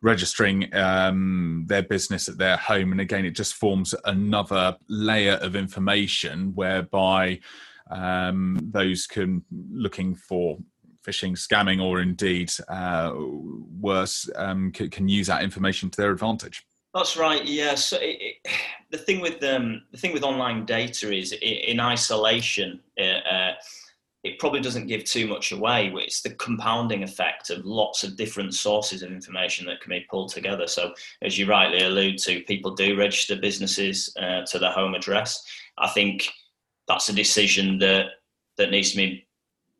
registering 0.00 0.74
um, 0.74 1.64
their 1.66 1.82
business 1.82 2.26
at 2.26 2.38
their 2.38 2.56
home. 2.56 2.90
And 2.90 3.02
again, 3.02 3.26
it 3.26 3.32
just 3.32 3.52
forms 3.54 3.94
another 4.06 4.78
layer 4.88 5.34
of 5.34 5.56
information 5.56 6.54
whereby 6.54 7.40
um, 7.90 8.58
those 8.72 9.06
can 9.06 9.44
looking 9.50 10.14
for 10.14 10.58
phishing, 11.06 11.32
scamming, 11.32 11.82
or 11.82 12.00
indeed 12.00 12.52
uh, 12.68 13.12
worse, 13.80 14.28
um, 14.36 14.70
can, 14.72 14.90
can, 14.90 15.08
use 15.08 15.26
that 15.26 15.42
information 15.42 15.90
to 15.90 16.00
their 16.00 16.10
advantage. 16.10 16.64
That's 16.94 17.16
right. 17.16 17.44
Yes. 17.44 17.86
So 17.86 17.96
it, 17.98 18.18
it, 18.20 18.36
the 18.90 18.98
thing 18.98 19.20
with 19.20 19.42
um, 19.42 19.82
the 19.90 19.98
thing 19.98 20.12
with 20.12 20.22
online 20.22 20.64
data 20.64 21.12
is 21.12 21.32
in 21.40 21.80
isolation. 21.80 22.80
Uh, 23.00 23.52
it 24.24 24.38
probably 24.38 24.60
doesn't 24.60 24.86
give 24.86 25.02
too 25.04 25.26
much 25.26 25.50
away. 25.50 25.92
It's 25.96 26.22
the 26.22 26.34
compounding 26.34 27.02
effect 27.02 27.50
of 27.50 27.64
lots 27.64 28.04
of 28.04 28.16
different 28.16 28.54
sources 28.54 29.02
of 29.02 29.10
information 29.10 29.66
that 29.66 29.80
can 29.80 29.90
be 29.90 30.06
pulled 30.08 30.30
together. 30.30 30.68
So, 30.68 30.94
as 31.22 31.36
you 31.36 31.46
rightly 31.46 31.82
allude 31.82 32.18
to, 32.18 32.40
people 32.42 32.74
do 32.74 32.96
register 32.96 33.34
businesses 33.36 34.14
uh, 34.20 34.42
to 34.42 34.58
their 34.58 34.70
home 34.70 34.94
address. 34.94 35.44
I 35.78 35.88
think 35.88 36.28
that's 36.86 37.08
a 37.08 37.14
decision 37.14 37.78
that 37.78 38.06
that 38.58 38.70
needs 38.70 38.92
to 38.92 38.98
be 38.98 39.26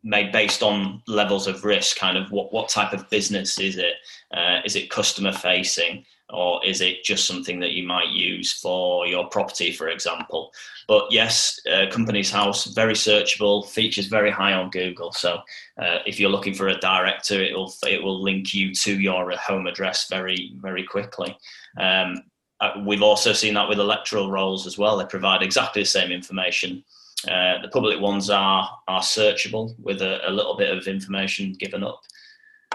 made 0.02 0.32
based 0.32 0.62
on 0.62 1.02
levels 1.06 1.46
of 1.46 1.64
risk. 1.64 1.96
Kind 1.96 2.16
of 2.16 2.30
what 2.30 2.52
what 2.52 2.68
type 2.68 2.92
of 2.92 3.08
business 3.10 3.58
is 3.58 3.76
it? 3.76 3.94
Uh, 4.32 4.60
is 4.64 4.76
it 4.76 4.90
customer 4.90 5.32
facing? 5.32 6.04
or 6.32 6.64
is 6.64 6.80
it 6.80 7.04
just 7.04 7.26
something 7.26 7.60
that 7.60 7.72
you 7.72 7.86
might 7.86 8.08
use 8.08 8.52
for 8.52 9.06
your 9.06 9.26
property, 9.28 9.70
for 9.70 9.88
example? 9.88 10.50
But 10.88 11.06
yes, 11.10 11.60
uh, 11.70 11.86
Companies 11.90 12.30
House 12.30 12.64
very 12.66 12.94
searchable, 12.94 13.68
features 13.68 14.06
very 14.06 14.30
high 14.30 14.54
on 14.54 14.70
Google. 14.70 15.12
So 15.12 15.40
uh, 15.78 15.98
if 16.06 16.18
you're 16.18 16.30
looking 16.30 16.54
for 16.54 16.68
a 16.68 16.78
director, 16.78 17.40
it 17.40 17.54
will 17.54 17.72
it 17.86 18.02
will 18.02 18.20
link 18.20 18.54
you 18.54 18.74
to 18.74 18.98
your 18.98 19.30
home 19.36 19.66
address 19.66 20.08
very 20.08 20.54
very 20.56 20.84
quickly. 20.84 21.36
Um, 21.78 22.22
uh, 22.60 22.80
we've 22.86 23.02
also 23.02 23.32
seen 23.32 23.54
that 23.54 23.68
with 23.68 23.80
electoral 23.80 24.30
rolls 24.30 24.66
as 24.66 24.78
well. 24.78 24.96
They 24.96 25.04
provide 25.04 25.42
exactly 25.42 25.82
the 25.82 25.86
same 25.86 26.12
information. 26.12 26.84
Uh, 27.28 27.60
the 27.62 27.68
public 27.68 28.00
ones 28.00 28.30
are 28.30 28.68
are 28.88 29.00
searchable 29.00 29.74
with 29.78 30.02
a, 30.02 30.28
a 30.28 30.30
little 30.30 30.56
bit 30.56 30.76
of 30.76 30.86
information 30.86 31.52
given 31.52 31.84
up. 31.84 32.00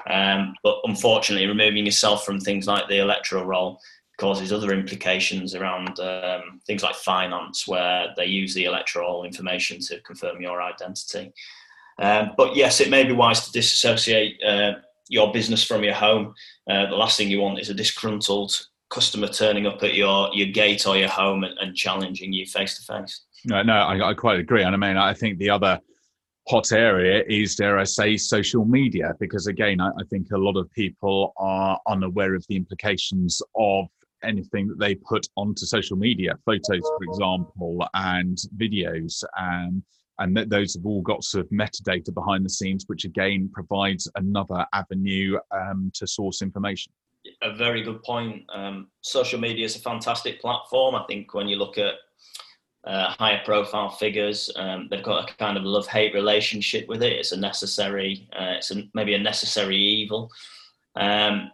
Um, 0.10 0.54
but 0.64 0.78
unfortunately, 0.86 1.48
removing 1.48 1.86
yourself 1.86 2.26
from 2.26 2.40
things 2.40 2.68
like 2.68 2.88
the 2.88 3.00
electoral 3.00 3.46
roll 3.46 3.80
causes 4.18 4.52
other 4.52 4.74
implications 4.74 5.54
around 5.54 6.00
um, 6.00 6.60
things 6.66 6.82
like 6.82 6.96
finance, 6.96 7.68
where 7.68 8.08
they 8.16 8.26
use 8.26 8.54
the 8.54 8.66
electoral 8.66 9.24
information 9.24 9.80
to 9.80 10.00
confirm 10.02 10.42
your 10.42 10.62
identity. 10.62 11.32
Um, 12.00 12.32
but 12.38 12.56
yes, 12.56 12.80
it 12.80 12.90
may 12.90 13.04
be 13.04 13.14
wise 13.14 13.46
to 13.46 13.52
disassociate 13.52 14.42
uh, 14.44 14.74
your 15.10 15.32
business 15.34 15.64
from 15.64 15.84
your 15.84 15.94
home. 15.94 16.34
Uh, 16.70 16.88
the 16.88 16.96
last 16.96 17.18
thing 17.18 17.30
you 17.30 17.42
want 17.42 17.60
is 17.60 17.70
a 17.70 17.74
disgruntled 17.74 18.68
customer 18.90 19.28
turning 19.28 19.68
up 19.68 19.84
at 19.84 19.96
your, 19.96 20.30
your 20.34 20.48
gate 20.48 20.88
or 20.88 20.98
your 20.98 21.10
home 21.10 21.44
and, 21.44 21.58
and 21.60 21.76
challenging 21.76 22.34
you 22.34 22.46
face 22.46 22.78
to 22.78 22.94
face. 22.94 23.26
No, 23.46 23.62
no, 23.62 23.74
I, 23.74 24.10
I, 24.10 24.14
quite 24.14 24.40
agree. 24.40 24.64
And 24.64 24.74
I 24.74 24.78
mean, 24.78 24.98
I 24.98 25.14
think 25.14 25.38
the 25.38 25.50
other 25.50 25.80
hot 26.48 26.72
area 26.72 27.24
is, 27.28 27.56
dare 27.56 27.78
I 27.78 27.84
say, 27.84 28.18
social 28.18 28.66
media, 28.66 29.14
because 29.20 29.48
again, 29.48 29.82
I, 29.82 29.90
I, 29.90 30.04
think 30.10 30.28
a 30.32 30.38
lot 30.38 30.58
of 30.58 30.72
people 30.72 31.34
are 31.38 31.80
unaware 31.88 32.34
of 32.36 32.46
the 32.48 32.56
implications 32.56 33.42
of 33.56 33.88
anything 34.24 34.68
that 34.68 34.80
they 34.80 34.96
put 34.96 35.28
onto 35.36 35.66
social 35.66 35.98
media, 35.98 36.34
photos, 36.46 36.82
for 36.82 37.04
example, 37.04 37.88
and 37.94 38.38
videos. 38.58 39.24
Um, 39.40 39.84
and 40.20 40.36
that 40.36 40.50
those 40.50 40.74
have 40.74 40.86
all 40.86 41.02
got 41.02 41.24
sort 41.24 41.46
of 41.46 41.52
metadata 41.52 42.14
behind 42.14 42.44
the 42.44 42.50
scenes, 42.50 42.86
which 42.88 43.06
again 43.06 43.50
provides 43.54 44.10
another 44.16 44.66
avenue 44.74 45.38
um, 45.52 45.92
to 45.94 46.08
source 46.08 46.42
information. 46.42 46.92
A 47.42 47.54
very 47.56 47.84
good 47.84 48.04
point. 48.04 48.44
Um, 48.54 48.88
social 49.02 49.40
media 49.40 49.66
is 49.66 49.76
a 49.76 49.80
fantastic 49.80 50.42
platform. 50.42 50.96
I 50.96 51.04
think 51.08 51.34
when 51.34 51.48
you 51.48 51.58
look 51.58 51.78
at 51.78 51.96
uh, 52.88 53.14
higher 53.20 53.42
profile 53.44 53.90
figures. 53.90 54.50
Um, 54.56 54.88
they've 54.90 55.04
got 55.04 55.30
a 55.30 55.34
kind 55.36 55.58
of 55.58 55.64
love 55.64 55.88
hate 55.88 56.14
relationship 56.14 56.88
with 56.88 57.04
it. 57.04 57.14
It's 57.14 57.34
a 57.34 57.38
necessary, 57.38 58.30
uh, 58.34 58.56
it's 58.58 58.72
a, 58.72 58.84
maybe 58.94 59.14
a 59.14 59.20
necessary 59.20 59.78
evil. 59.78 60.32
Um, 60.96 61.52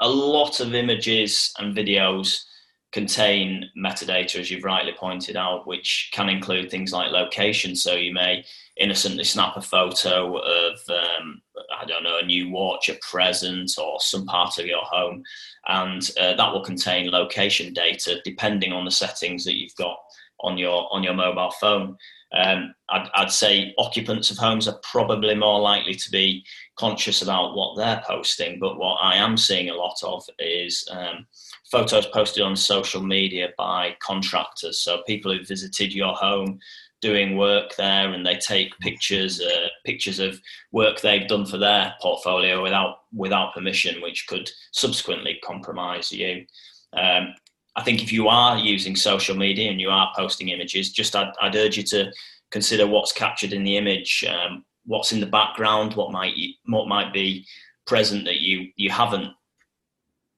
a 0.00 0.08
lot 0.08 0.60
of 0.60 0.74
images 0.74 1.52
and 1.58 1.74
videos 1.74 2.44
contain 2.92 3.70
metadata, 3.78 4.40
as 4.40 4.50
you've 4.50 4.64
rightly 4.64 4.92
pointed 4.98 5.36
out, 5.36 5.66
which 5.66 6.10
can 6.12 6.28
include 6.28 6.70
things 6.70 6.92
like 6.92 7.12
location. 7.12 7.76
So 7.76 7.94
you 7.94 8.12
may 8.12 8.44
innocently 8.76 9.24
snap 9.24 9.56
a 9.56 9.62
photo 9.62 10.38
of, 10.38 10.78
um, 10.88 11.40
I 11.78 11.84
don't 11.84 12.02
know, 12.02 12.18
a 12.18 12.26
new 12.26 12.50
watch, 12.50 12.88
a 12.88 12.98
present, 13.08 13.72
or 13.78 14.00
some 14.00 14.26
part 14.26 14.58
of 14.58 14.66
your 14.66 14.82
home, 14.82 15.22
and 15.68 16.10
uh, 16.20 16.34
that 16.34 16.52
will 16.52 16.64
contain 16.64 17.10
location 17.10 17.72
data 17.72 18.20
depending 18.24 18.72
on 18.72 18.84
the 18.84 18.90
settings 18.90 19.44
that 19.44 19.56
you've 19.56 19.76
got 19.76 19.98
on 20.40 20.58
your 20.58 20.88
on 20.92 21.02
your 21.02 21.14
mobile 21.14 21.52
phone. 21.60 21.96
Um, 22.32 22.74
I'd, 22.88 23.08
I'd, 23.14 23.30
say 23.32 23.74
occupants 23.76 24.30
of 24.30 24.38
homes 24.38 24.68
are 24.68 24.78
probably 24.84 25.34
more 25.34 25.60
likely 25.60 25.94
to 25.94 26.10
be 26.10 26.44
conscious 26.76 27.22
about 27.22 27.56
what 27.56 27.76
they're 27.76 28.02
posting. 28.06 28.60
But 28.60 28.78
what 28.78 28.98
I 29.02 29.16
am 29.16 29.36
seeing 29.36 29.68
a 29.68 29.74
lot 29.74 29.96
of 30.04 30.24
is 30.38 30.86
um, 30.92 31.26
photos 31.72 32.06
posted 32.06 32.44
on 32.44 32.54
social 32.54 33.02
media 33.02 33.48
by 33.58 33.96
contractors. 34.00 34.80
So 34.80 35.02
people 35.08 35.36
who 35.36 35.44
visited 35.44 35.92
your 35.92 36.14
home 36.14 36.60
doing 37.00 37.36
work 37.36 37.74
there 37.76 38.12
and 38.12 38.24
they 38.24 38.36
take 38.36 38.78
pictures 38.78 39.40
uh, 39.40 39.68
pictures 39.84 40.18
of 40.18 40.40
work 40.70 41.00
they've 41.00 41.28
done 41.28 41.46
for 41.46 41.56
their 41.56 41.94
portfolio 42.00 42.62
without 42.62 42.98
without 43.12 43.54
permission 43.54 44.02
which 44.02 44.26
could 44.26 44.50
subsequently 44.72 45.38
compromise 45.42 46.12
you 46.12 46.44
um, 46.92 47.34
I 47.80 47.82
think 47.82 48.02
if 48.02 48.12
you 48.12 48.28
are 48.28 48.58
using 48.58 48.94
social 48.94 49.34
media 49.34 49.70
and 49.70 49.80
you 49.80 49.88
are 49.88 50.12
posting 50.14 50.50
images, 50.50 50.92
just 50.92 51.16
I'd, 51.16 51.32
I'd 51.40 51.56
urge 51.56 51.78
you 51.78 51.82
to 51.84 52.12
consider 52.50 52.86
what's 52.86 53.10
captured 53.10 53.54
in 53.54 53.64
the 53.64 53.78
image, 53.78 54.22
um, 54.28 54.66
what's 54.84 55.12
in 55.12 55.20
the 55.20 55.26
background, 55.26 55.94
what 55.94 56.12
might 56.12 56.34
what 56.66 56.88
might 56.88 57.14
be 57.14 57.46
present 57.86 58.26
that 58.26 58.40
you 58.40 58.68
you 58.76 58.90
haven't 58.90 59.32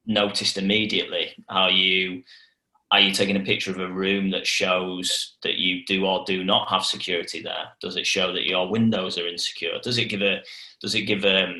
noticed 0.06 0.56
immediately. 0.56 1.34
Are 1.48 1.70
you 1.70 2.22
are 2.92 3.00
you 3.00 3.12
taking 3.12 3.36
a 3.36 3.40
picture 3.40 3.72
of 3.72 3.80
a 3.80 3.92
room 3.92 4.30
that 4.30 4.46
shows 4.46 5.36
that 5.42 5.56
you 5.56 5.84
do 5.84 6.06
or 6.06 6.22
do 6.24 6.44
not 6.44 6.68
have 6.68 6.84
security 6.84 7.42
there? 7.42 7.70
Does 7.80 7.96
it 7.96 8.06
show 8.06 8.32
that 8.32 8.46
your 8.46 8.70
windows 8.70 9.18
are 9.18 9.26
insecure? 9.26 9.80
Does 9.82 9.98
it 9.98 10.04
give 10.04 10.22
a 10.22 10.42
does 10.80 10.94
it 10.94 11.02
give 11.02 11.24
a 11.24 11.52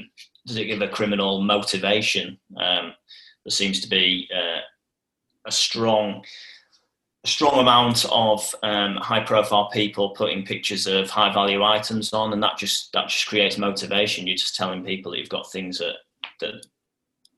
does 0.46 0.58
it 0.58 0.66
give 0.66 0.80
a 0.80 0.86
criminal 0.86 1.42
motivation? 1.42 2.38
Um, 2.56 2.92
there 3.44 3.50
seems 3.50 3.80
to 3.80 3.88
be 3.88 4.28
uh, 4.32 4.60
a 5.46 5.52
strong 5.52 6.24
a 7.24 7.28
strong 7.28 7.60
amount 7.60 8.04
of 8.10 8.52
um, 8.64 8.96
high 8.96 9.22
profile 9.22 9.70
people 9.70 10.10
putting 10.10 10.44
pictures 10.44 10.88
of 10.88 11.08
high 11.08 11.32
value 11.32 11.62
items 11.62 12.12
on 12.12 12.32
and 12.32 12.42
that 12.42 12.58
just 12.58 12.92
that 12.92 13.08
just 13.08 13.26
creates 13.26 13.58
motivation. 13.58 14.26
You're 14.26 14.36
just 14.36 14.56
telling 14.56 14.84
people 14.84 15.12
that 15.12 15.18
you've 15.18 15.28
got 15.28 15.50
things 15.52 15.78
that 15.78 15.96
that 16.40 16.54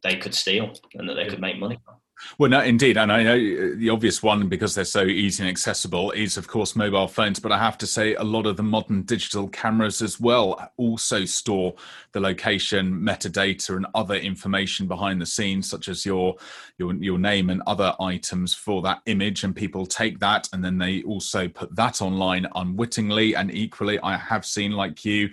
they 0.03 0.17
could 0.17 0.35
steal 0.35 0.73
and 0.95 1.09
that 1.09 1.15
they 1.15 1.27
could 1.27 1.41
make 1.41 1.59
money 1.59 1.79
from 1.85 1.97
well, 2.39 2.51
no, 2.51 2.61
indeed, 2.61 2.97
and 2.97 3.13
I 3.13 3.23
know 3.23 3.35
uh, 3.35 3.77
the 3.77 3.91
obvious 3.91 4.23
one 4.23 4.49
because 4.49 4.75
they're 4.75 4.85
so 4.85 5.05
easy 5.05 5.43
and 5.43 5.51
accessible 5.51 6.11
is, 6.13 6.37
of 6.37 6.49
course, 6.49 6.75
mobile 6.75 7.09
phones. 7.09 7.39
But 7.39 7.53
I 7.53 7.59
have 7.59 7.79
to 7.79 7.87
say, 7.87 8.15
a 8.15 8.23
lot 8.23 8.47
of 8.47 8.57
the 8.57 8.63
modern 8.63 9.03
digital 9.03 9.49
cameras 9.49 10.03
as 10.03 10.19
well 10.19 10.73
also 10.77 11.25
store 11.25 11.75
the 12.13 12.21
location 12.21 12.93
metadata 13.01 13.77
and 13.77 13.87
other 13.95 14.17
information 14.17 14.87
behind 14.87 15.21
the 15.21 15.27
scenes, 15.27 15.69
such 15.69 15.89
as 15.89 16.05
your 16.05 16.37
your 16.79 16.95
your 16.95 17.19
name 17.19 17.51
and 17.51 17.63
other 17.67 17.95
items 18.01 18.55
for 18.55 18.83
that 18.83 19.01
image. 19.07 19.45
And 19.45 19.55
people 19.55 19.87
take 19.87 20.19
that 20.21 20.49
and 20.53 20.65
then 20.65 20.79
they 20.79 21.03
also 21.03 21.49
put 21.49 21.75
that 21.77 22.03
online 22.03 22.47
unwittingly. 22.55 23.35
And 23.35 23.53
equally, 23.53 23.99
I 24.01 24.17
have 24.17 24.45
seen, 24.45 24.73
like 24.73 25.05
you, 25.05 25.31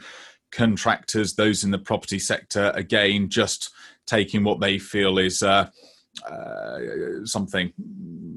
contractors, 0.51 1.33
those 1.33 1.63
in 1.63 1.71
the 1.71 1.79
property 1.79 2.19
sector, 2.19 2.71
again, 2.75 3.29
just 3.29 3.71
taking 4.05 4.43
what 4.43 4.60
they 4.60 4.77
feel 4.77 5.17
is. 5.17 5.41
Uh, 5.41 5.69
uh, 6.30 7.25
something 7.25 7.72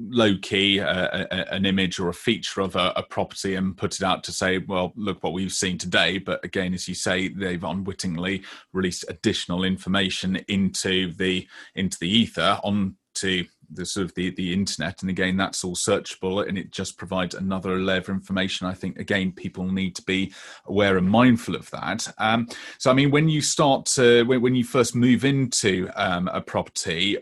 low 0.09 0.35
key, 0.41 0.79
uh, 0.79 1.25
an 1.51 1.65
image 1.65 1.99
or 1.99 2.09
a 2.09 2.13
feature 2.13 2.61
of 2.61 2.75
a, 2.75 2.93
a, 2.95 3.03
property, 3.03 3.55
and 3.55 3.75
put 3.75 3.95
it 3.95 4.03
out 4.03 4.23
to 4.23 4.31
say, 4.31 4.59
well, 4.59 4.93
look 4.95 5.21
what 5.23 5.33
we've 5.33 5.51
seen 5.51 5.77
today. 5.77 6.17
But 6.17 6.43
again, 6.45 6.73
as 6.73 6.87
you 6.87 6.95
say, 6.95 7.27
they've 7.27 7.63
unwittingly 7.63 8.43
released 8.71 9.05
additional 9.09 9.63
information 9.63 10.37
into 10.47 11.13
the 11.13 11.47
into 11.75 11.97
the 11.99 12.09
ether 12.09 12.59
on 12.63 12.95
to 13.15 13.45
the 13.71 13.85
sort 13.85 14.05
of 14.05 14.13
the, 14.15 14.31
the 14.31 14.53
internet 14.53 15.01
and 15.01 15.09
again 15.09 15.37
that's 15.37 15.63
all 15.63 15.75
searchable 15.75 16.47
and 16.47 16.57
it 16.57 16.71
just 16.71 16.97
provides 16.97 17.35
another 17.35 17.77
layer 17.79 17.99
of 17.99 18.09
information 18.09 18.67
i 18.67 18.73
think 18.73 18.97
again 18.97 19.31
people 19.31 19.71
need 19.71 19.95
to 19.95 20.01
be 20.03 20.33
aware 20.65 20.97
and 20.97 21.09
mindful 21.09 21.55
of 21.55 21.69
that. 21.71 22.07
Um, 22.17 22.47
so 22.77 22.91
i 22.91 22.93
mean 22.93 23.11
when 23.11 23.29
you 23.29 23.41
start 23.41 23.85
to 23.87 24.23
when, 24.23 24.41
when 24.41 24.55
you 24.55 24.63
first 24.63 24.95
move 24.95 25.25
into 25.25 25.89
um, 25.95 26.27
a 26.29 26.41
property 26.41 27.17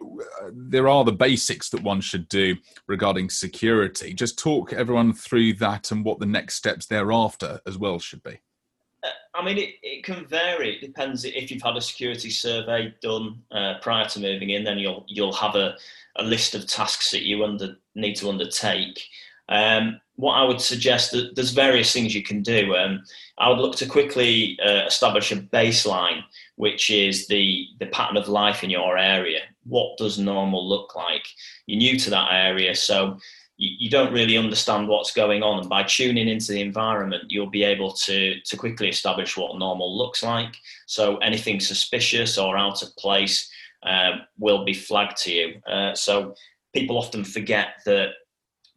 there 0.52 0.88
are 0.88 1.04
the 1.04 1.12
basics 1.12 1.70
that 1.70 1.84
one 1.84 2.02
should 2.02 2.28
do 2.30 2.56
regarding 2.88 3.30
security. 3.30 4.14
Just 4.14 4.38
talk 4.38 4.74
everyone 4.74 5.14
through 5.14 5.54
that 5.56 5.92
and 5.92 6.04
what 6.04 6.20
the 6.20 6.26
next 6.26 6.56
steps 6.56 6.86
thereafter 6.86 7.60
as 7.66 7.78
well 7.78 8.00
should 8.00 8.24
be 8.24 8.40
I 9.34 9.44
mean, 9.44 9.58
it, 9.58 9.76
it 9.82 10.04
can 10.04 10.26
vary. 10.26 10.76
It 10.76 10.82
depends 10.82 11.26
if 11.26 11.52
you've 11.52 11.62
had 11.62 11.76
a 11.76 11.82
security 11.82 12.30
survey 12.30 12.94
done 13.02 13.42
uh, 13.52 13.76
prior 13.82 14.08
to 14.10 14.20
moving 14.20 14.52
in, 14.52 14.64
then 14.64 14.78
you'll 14.78 15.06
you'll 15.08 15.34
have 15.34 15.56
a, 15.56 15.76
a 16.18 16.24
list 16.24 16.56
of 16.56 16.68
tasks 16.68 17.12
that 17.12 17.24
you 17.24 17.44
under 17.44 17.78
need 17.96 18.16
to 18.18 18.30
undertake. 18.30 19.04
Um, 19.50 20.00
what 20.16 20.34
I 20.34 20.44
would 20.44 20.62
suggest 20.62 21.12
that 21.12 21.36
there's 21.36 21.52
various 21.52 21.92
things 21.92 22.14
you 22.14 22.24
can 22.24 22.44
do. 22.44 22.76
Um, 22.76 23.04
I 23.40 23.50
would 23.50 23.58
look 23.58 23.76
to 23.78 23.88
quickly 23.88 24.60
uh, 24.64 24.86
establish 24.86 25.32
a 25.32 25.38
baseline, 25.38 26.22
which 26.56 26.90
is 26.90 27.28
the 27.28 27.66
the 27.80 27.88
pattern 27.88 28.18
of 28.18 28.28
life 28.28 28.64
in 28.64 28.70
your 28.70 28.98
area. 28.98 29.42
What 29.66 29.98
does 29.98 30.20
normal 30.20 30.68
look 30.68 30.96
like? 30.96 31.26
You're 31.66 31.78
new 31.80 32.00
to 32.00 32.10
that 32.12 32.30
area, 32.32 32.76
so 32.76 33.18
you, 33.58 33.90
don't 33.90 34.14
really 34.14 34.38
understand 34.38 34.88
what's 34.88 35.14
going 35.14 35.44
on. 35.44 35.60
And 35.60 35.70
by 35.70 35.84
tuning 35.84 36.28
into 36.28 36.52
the 36.52 36.62
environment, 36.62 37.26
you'll 37.28 37.50
be 37.50 37.64
able 37.64 37.94
to, 37.94 38.40
to 38.42 38.58
quickly 38.58 38.90
establish 38.90 39.38
what 39.38 39.58
normal 39.58 39.98
looks 39.98 40.24
like. 40.24 40.56
So 40.88 41.18
anything 41.18 41.60
suspicious 41.60 42.38
or 42.38 42.58
out 42.58 42.82
of 42.82 42.96
place 42.98 43.50
uh, 43.84 44.18
will 44.38 44.66
be 44.66 44.74
flagged 44.74 45.18
to 45.18 45.32
you. 45.32 45.62
Uh, 45.68 45.94
so 45.94 46.34
people 46.74 46.98
often 46.98 47.24
forget 47.24 47.76
that 47.86 48.10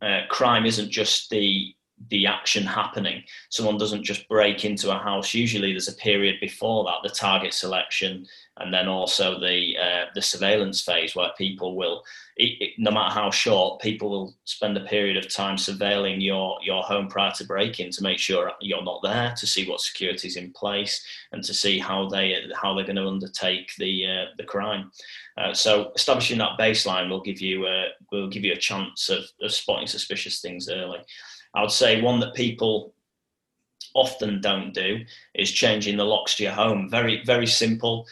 uh, 0.02 0.20
crime 0.28 0.66
isn't 0.66 0.90
just 0.90 1.30
the 1.30 1.74
the 2.08 2.26
action 2.26 2.62
happening. 2.62 3.22
Someone 3.48 3.78
doesn't 3.78 4.04
just 4.04 4.28
break 4.28 4.64
into 4.64 4.94
a 4.94 4.98
house. 4.98 5.34
Usually, 5.34 5.72
there's 5.72 5.88
a 5.88 5.94
period 5.94 6.36
before 6.40 6.84
that, 6.84 7.02
the 7.02 7.14
target 7.14 7.54
selection, 7.54 8.26
and 8.58 8.72
then 8.72 8.88
also 8.88 9.40
the 9.40 9.76
uh, 9.78 10.04
the 10.14 10.22
surveillance 10.22 10.82
phase 10.82 11.14
where 11.14 11.30
people 11.36 11.76
will, 11.76 12.02
it, 12.36 12.60
it, 12.60 12.70
no 12.78 12.90
matter 12.90 13.12
how 13.12 13.30
short, 13.30 13.80
people 13.80 14.10
will 14.10 14.34
spend 14.44 14.76
a 14.76 14.84
period 14.84 15.16
of 15.16 15.32
time 15.32 15.56
surveilling 15.56 16.22
your 16.22 16.58
your 16.62 16.82
home 16.82 17.08
prior 17.08 17.32
to 17.32 17.44
break-in 17.44 17.90
to 17.90 18.02
make 18.02 18.18
sure 18.18 18.52
you're 18.60 18.84
not 18.84 19.02
there, 19.02 19.34
to 19.36 19.46
see 19.46 19.68
what 19.68 19.80
security 19.80 20.28
is 20.28 20.36
in 20.36 20.52
place, 20.52 21.04
and 21.32 21.42
to 21.44 21.54
see 21.54 21.78
how 21.78 22.08
they 22.08 22.36
how 22.60 22.74
they're 22.74 22.84
going 22.84 22.96
to 22.96 23.08
undertake 23.08 23.72
the 23.78 24.06
uh, 24.06 24.24
the 24.38 24.44
crime. 24.44 24.90
Uh, 25.38 25.52
so 25.52 25.92
establishing 25.94 26.38
that 26.38 26.58
baseline 26.58 27.10
will 27.10 27.20
give 27.20 27.40
you 27.40 27.66
a, 27.66 27.88
will 28.10 28.28
give 28.28 28.44
you 28.44 28.52
a 28.52 28.56
chance 28.56 29.10
of, 29.10 29.22
of 29.42 29.52
spotting 29.52 29.86
suspicious 29.86 30.40
things 30.40 30.68
early. 30.68 30.98
I 31.56 31.62
would 31.62 31.72
say 31.72 32.00
one 32.00 32.20
that 32.20 32.34
people 32.34 32.94
often 33.94 34.40
don't 34.40 34.72
do 34.72 35.00
is 35.34 35.50
changing 35.50 35.96
the 35.96 36.04
locks 36.04 36.36
to 36.36 36.44
your 36.44 36.52
home. 36.52 36.88
Very 36.88 37.24
very 37.24 37.46
simple 37.46 38.06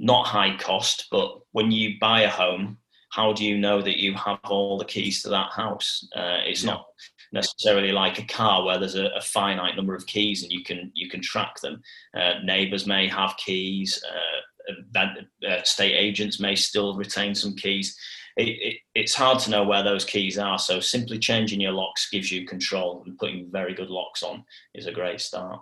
not 0.00 0.26
high 0.26 0.56
cost, 0.56 1.08
but 1.10 1.40
when 1.52 1.70
you 1.70 1.98
buy 2.00 2.22
a 2.22 2.30
home, 2.30 2.78
how 3.10 3.32
do 3.32 3.44
you 3.44 3.58
know 3.58 3.82
that 3.82 3.98
you 3.98 4.14
have 4.14 4.38
all 4.48 4.78
the 4.78 4.84
keys 4.84 5.22
to 5.22 5.28
that 5.28 5.52
house? 5.52 6.08
Uh, 6.16 6.38
it's 6.46 6.64
yeah. 6.64 6.72
not 6.72 6.86
necessarily 7.32 7.92
like 7.92 8.18
a 8.18 8.26
car 8.26 8.64
where 8.64 8.78
there's 8.78 8.94
a, 8.94 9.06
a, 9.16 9.20
finite 9.20 9.76
number 9.76 9.94
of 9.94 10.06
keys 10.06 10.42
and 10.42 10.50
you 10.50 10.64
can 10.64 10.90
you 10.94 11.08
can 11.10 11.20
track 11.20 11.60
them. 11.60 11.82
Uh, 12.14 12.34
neighbours 12.44 12.86
may 12.86 13.08
have 13.08 13.36
keys. 13.36 14.02
Uh, 14.08 14.98
uh, 14.98 15.62
state 15.64 15.94
agents 15.94 16.40
may 16.40 16.54
still 16.54 16.96
retain 16.96 17.34
some 17.34 17.54
keys. 17.54 17.96
It, 18.36 18.48
it, 18.48 18.76
it's 18.94 19.14
hard 19.14 19.38
to 19.40 19.50
know 19.50 19.64
where 19.64 19.82
those 19.82 20.04
keys 20.04 20.38
are. 20.38 20.58
So 20.58 20.80
simply 20.80 21.18
changing 21.18 21.60
your 21.60 21.72
locks 21.72 22.10
gives 22.10 22.30
you 22.30 22.46
control, 22.46 23.02
and 23.04 23.18
putting 23.18 23.50
very 23.50 23.74
good 23.74 23.90
locks 23.90 24.22
on 24.22 24.44
is 24.74 24.86
a 24.86 24.92
great 24.92 25.20
start. 25.20 25.60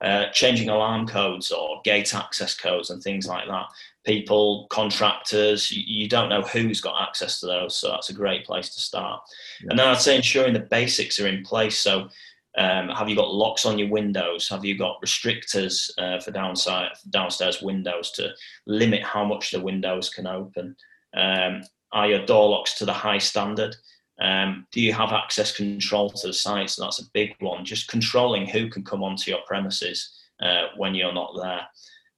Uh, 0.00 0.26
changing 0.32 0.70
alarm 0.70 1.06
codes 1.06 1.50
or 1.50 1.80
gate 1.84 2.14
access 2.14 2.54
codes 2.54 2.90
and 2.90 3.02
things 3.02 3.26
like 3.26 3.46
that. 3.48 3.66
People, 4.04 4.66
contractors, 4.70 5.70
you, 5.70 6.08
don't 6.08 6.30
know 6.30 6.40
who's 6.40 6.80
got 6.80 7.02
access 7.02 7.38
to 7.40 7.46
those, 7.46 7.76
so 7.76 7.90
that's 7.90 8.08
a 8.08 8.14
great 8.14 8.46
place 8.46 8.74
to 8.74 8.80
start. 8.80 9.20
Yeah. 9.62 9.68
And 9.70 9.78
then 9.78 9.88
I'd 9.88 10.00
say 10.00 10.16
ensuring 10.16 10.54
the 10.54 10.60
basics 10.60 11.20
are 11.20 11.28
in 11.28 11.44
place. 11.44 11.78
So, 11.78 12.08
um, 12.56 12.88
have 12.88 13.08
you 13.08 13.14
got 13.14 13.32
locks 13.32 13.64
on 13.64 13.78
your 13.78 13.90
windows? 13.90 14.48
Have 14.48 14.64
you 14.64 14.76
got 14.76 15.00
restrictors 15.02 15.90
uh, 15.98 16.18
for 16.18 16.30
downside, 16.30 16.92
downstairs 17.10 17.62
windows 17.62 18.10
to 18.12 18.32
limit 18.66 19.02
how 19.02 19.24
much 19.24 19.50
the 19.50 19.60
windows 19.60 20.10
can 20.10 20.26
open? 20.26 20.74
Um, 21.14 21.62
are 21.92 22.08
your 22.08 22.24
door 22.26 22.48
locks 22.48 22.74
to 22.74 22.84
the 22.84 22.92
high 22.92 23.18
standard? 23.18 23.74
Um, 24.20 24.66
do 24.70 24.80
you 24.80 24.92
have 24.92 25.12
access 25.12 25.54
control 25.54 26.10
to 26.10 26.26
the 26.26 26.32
site? 26.32 26.70
So 26.70 26.82
that's 26.82 27.00
a 27.00 27.10
big 27.14 27.34
one. 27.40 27.64
Just 27.64 27.88
controlling 27.88 28.46
who 28.46 28.68
can 28.68 28.84
come 28.84 29.02
onto 29.02 29.30
your 29.30 29.40
premises 29.46 30.14
uh, 30.42 30.66
when 30.76 30.94
you're 30.94 31.14
not 31.14 31.34
there. 31.40 31.66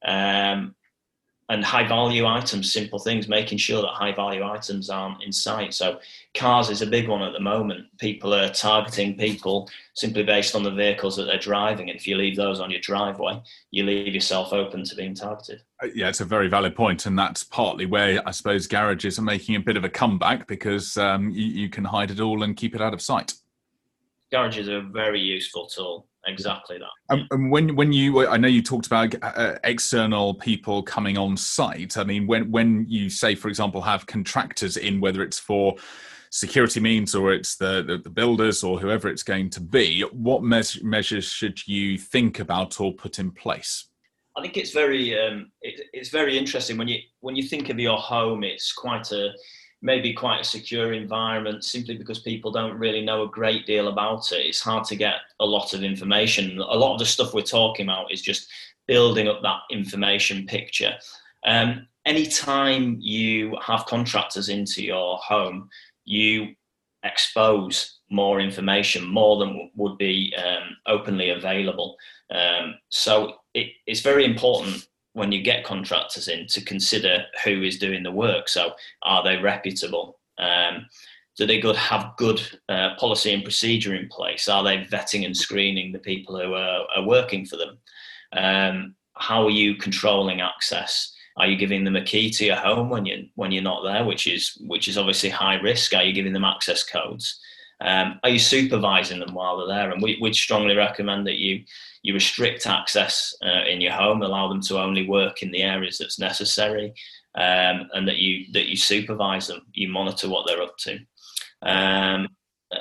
Um, 0.05 0.75
and 1.53 1.63
high 1.63 1.87
value 1.87 2.25
items, 2.25 2.73
simple 2.73 2.99
things, 2.99 3.29
making 3.29 3.59
sure 3.59 3.83
that 3.83 3.89
high 3.89 4.13
value 4.13 4.43
items 4.43 4.89
aren't 4.89 5.23
in 5.23 5.31
sight. 5.31 5.75
So 5.75 5.99
cars 6.35 6.71
is 6.71 6.81
a 6.81 6.87
big 6.87 7.09
one 7.09 7.21
at 7.21 7.35
the 7.35 7.41
moment. 7.41 7.87
People 7.99 8.33
are 8.35 8.49
targeting 8.49 9.19
people 9.19 9.69
simply 9.93 10.23
based 10.23 10.57
on 10.57 10.63
the 10.63 10.71
vehicles 10.71 11.15
that 11.17 11.25
they're 11.25 11.39
driving. 11.39 11.91
And 11.91 11.99
if 11.99 12.07
you 12.07 12.17
leave 12.17 12.37
those 12.37 12.59
on 12.59 12.71
your 12.71 12.81
driveway, 12.81 13.43
you 13.71 13.85
leave 13.85 14.15
yourself 14.15 14.55
open 14.55 14.83
to 14.85 14.97
being 14.97 15.15
targeted. 15.15 15.61
Uh, 15.83 15.89
yeah, 15.95 16.09
it's 16.09 16.23
a 16.23 16.25
very 16.25 16.49
valid 16.49 16.75
point, 16.75 17.05
and 17.05 17.19
that's 17.19 17.45
partly 17.45 17.85
where 17.85 18.27
I 18.27 18.31
suppose 18.31 18.67
garages 18.67 19.19
are 19.19 19.23
making 19.23 19.57
a 19.57 19.61
bit 19.61 19.77
of 19.77 19.85
a 19.85 19.91
comeback 19.91 20.47
because 20.47 20.97
um, 20.97 21.31
you, 21.31 21.45
you 21.45 21.69
can 21.69 21.85
hide 21.85 22.11
it 22.11 22.21
all 22.21 22.43
and 22.43 22.57
keep 22.57 22.75
it 22.75 22.81
out 22.81 22.95
of 22.95 23.03
sight. 23.03 23.35
Garages 24.33 24.69
are 24.69 24.79
a 24.79 24.83
very 24.83 25.21
useful 25.21 25.67
tool 25.67 26.09
exactly 26.27 26.79
that. 26.79 27.15
Um, 27.15 27.27
and 27.31 27.51
when 27.51 27.77
when 27.77 27.93
you, 27.93 28.27
I 28.27 28.37
know 28.37 28.49
you 28.49 28.63
talked 28.63 28.87
about 28.87 29.15
uh, 29.23 29.59
external 29.65 30.35
people 30.35 30.83
coming 30.83 31.19
on 31.19 31.37
site. 31.37 31.97
I 31.97 32.05
mean, 32.05 32.27
when 32.27 32.51
when 32.51 32.87
you 32.89 33.11
say, 33.11 33.35
for 33.35 33.49
example, 33.49 33.81
have 33.83 34.07
contractors 34.07 34.77
in, 34.77 35.01
whether 35.01 35.23
it's 35.23 35.39
for 35.39 35.77
security 36.31 36.81
means 36.81 37.15
or 37.15 37.33
it's 37.33 37.57
the, 37.57 37.83
the, 37.87 37.99
the 37.99 38.09
builders 38.09 38.65
or 38.65 38.81
whoever 38.81 39.09
it's 39.09 39.23
going 39.23 39.51
to 39.51 39.61
be, 39.61 40.01
what 40.13 40.43
mes- 40.43 40.83
measures 40.83 41.27
should 41.27 41.67
you 41.69 41.99
think 41.99 42.41
about 42.41 42.81
or 42.81 42.95
put 42.95 43.19
in 43.19 43.31
place? 43.31 43.89
I 44.35 44.41
think 44.41 44.57
it's 44.57 44.73
very 44.73 45.19
um, 45.19 45.53
it, 45.61 45.89
it's 45.93 46.09
very 46.09 46.39
interesting 46.39 46.79
when 46.79 46.89
you 46.89 47.01
when 47.21 47.37
you 47.37 47.43
think 47.43 47.69
of 47.69 47.79
your 47.79 47.99
home. 47.99 48.45
It's 48.45 48.73
quite 48.73 49.13
a 49.13 49.31
maybe 49.83 50.15
quite 50.15 50.41
a 50.41 50.45
secure 50.45 50.93
environment 50.93 51.65
simply 51.65 51.97
because 51.97 52.21
people 52.21 52.53
don't 52.53 52.79
really 52.79 53.05
know 53.05 53.25
a 53.25 53.29
great 53.29 53.67
deal 53.67 53.89
about 53.89 54.31
it. 54.31 54.47
It's 54.47 54.61
hard 54.61 54.85
to 54.85 54.97
get 54.97 55.17
a 55.41 55.45
lot 55.45 55.75
of 55.75 55.83
information. 55.83 56.59
A 56.59 56.77
lot 56.77 56.95
of 56.95 57.01
the 57.01 57.05
stuff 57.05 57.35
we're 57.35 57.43
talking 57.43 57.87
about 57.87 58.13
is 58.13 58.23
just 58.23 58.49
building 58.87 59.27
up 59.29 59.43
that 59.43 59.61
information 59.71 60.47
picture. 60.47 60.95
Um, 61.45 61.89
anytime 62.07 62.97
you 63.01 63.57
have 63.61 63.87
contractors 63.87 64.49
into 64.49 64.83
your 64.83 65.19
home, 65.19 65.69
you 66.05 66.55
expose 67.03 67.99
more 68.09 68.41
information, 68.41 69.05
more 69.07 69.39
than 69.39 69.71
would 69.75 69.99
be 69.99 70.35
um, 70.37 70.77
openly 70.87 71.31
available. 71.31 71.97
Um, 72.31 72.77
so 72.91 73.35
it, 73.55 73.73
it's 73.87 74.01
very 74.01 74.25
important 74.25 74.87
when 75.15 75.33
you 75.33 75.43
get 75.43 75.65
contractors 75.65 76.29
in 76.29 76.47
to 76.47 76.65
consider 76.65 77.25
who 77.45 77.63
is 77.63 77.79
doing 77.79 78.03
the 78.03 78.11
work. 78.11 78.49
So 78.49 78.73
are 79.03 79.23
they 79.23 79.37
reputable? 79.37 80.19
Um, 80.39 80.87
do 81.37 81.47
they 81.47 81.61
good 81.61 81.77
have 81.77 82.17
good 82.17 82.41
uh, 82.69 82.95
policy 82.99 83.33
and 83.33 83.43
procedure 83.43 83.95
in 83.95 84.09
place? 84.09 84.49
Are 84.49 84.63
they 84.63 84.79
vetting 84.79 85.25
and 85.25 85.37
screening 85.37 85.93
the 85.93 85.99
people 85.99 86.39
who 86.39 86.55
are, 86.55 86.87
are 86.95 87.07
working 87.07 87.47
for 87.47 87.57
them? 87.57 87.79
Um, 88.33 88.95
how 89.15 89.45
are 89.45 89.51
you 89.51 89.77
controlling 89.77 90.41
access? 90.41 91.15
Are 91.37 91.47
you 91.47 91.57
giving 91.57 91.85
them 91.85 91.97
a 91.97 92.05
key 92.05 92.31
to 92.31 92.45
your 92.45 92.57
home 92.57 92.91
when 92.91 93.07
you 93.07 93.29
when 93.37 93.53
you're 93.53 93.63
not 93.63 93.83
there, 93.83 94.05
which 94.05 94.27
is 94.27 94.59
which 94.67 94.89
is 94.89 94.99
obviously 94.99 95.31
high 95.31 95.55
risk? 95.55 95.95
Are 95.95 96.03
you 96.03 96.13
giving 96.13 96.35
them 96.35 96.45
access 96.45 96.83
codes? 96.83 97.41
Um, 97.83 98.21
are 98.23 98.31
you 98.31 98.39
supervising 98.39 99.19
them 99.19 99.35
while 99.35 99.59
they're 99.59 99.77
there? 99.77 99.91
And 99.91 100.03
we, 100.03 100.19
would 100.21 100.35
strongly 100.35 100.77
recommend 100.77 101.27
that 101.27 101.39
you 101.39 101.65
you 102.03 102.15
restrict 102.15 102.67
access 102.67 103.35
uh, 103.45 103.65
in 103.69 103.81
your 103.81 103.93
home, 103.93 104.23
allow 104.23 104.49
them 104.49 104.61
to 104.63 104.81
only 104.81 105.09
work 105.09 105.43
in 105.43 105.53
the 105.53 105.63
areas 105.63 105.99
that's 105.99 106.19
necessary, 106.19 106.93
um, 107.37 107.89
and 107.95 108.07
that 108.07 108.19
you 108.19 108.47
that 108.53 108.67
you 108.67 108.77
supervise 108.77 109.49
them, 109.49 109.63
you 109.73 109.89
monitor 109.89 110.29
what 110.29 110.47
they're 110.47 110.63
up 110.63 110.77
to. 110.79 110.99
Um, 111.63 112.29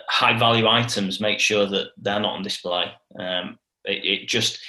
high 0.08 0.38
value 0.38 0.68
items, 0.68 1.20
make 1.20 1.40
sure 1.40 1.66
that 1.66 1.88
they're 1.98 2.20
not 2.20 2.34
on 2.34 2.44
display. 2.44 2.92
Um, 3.20 3.60
it, 3.86 4.06
it, 4.06 4.28
just 4.28 4.60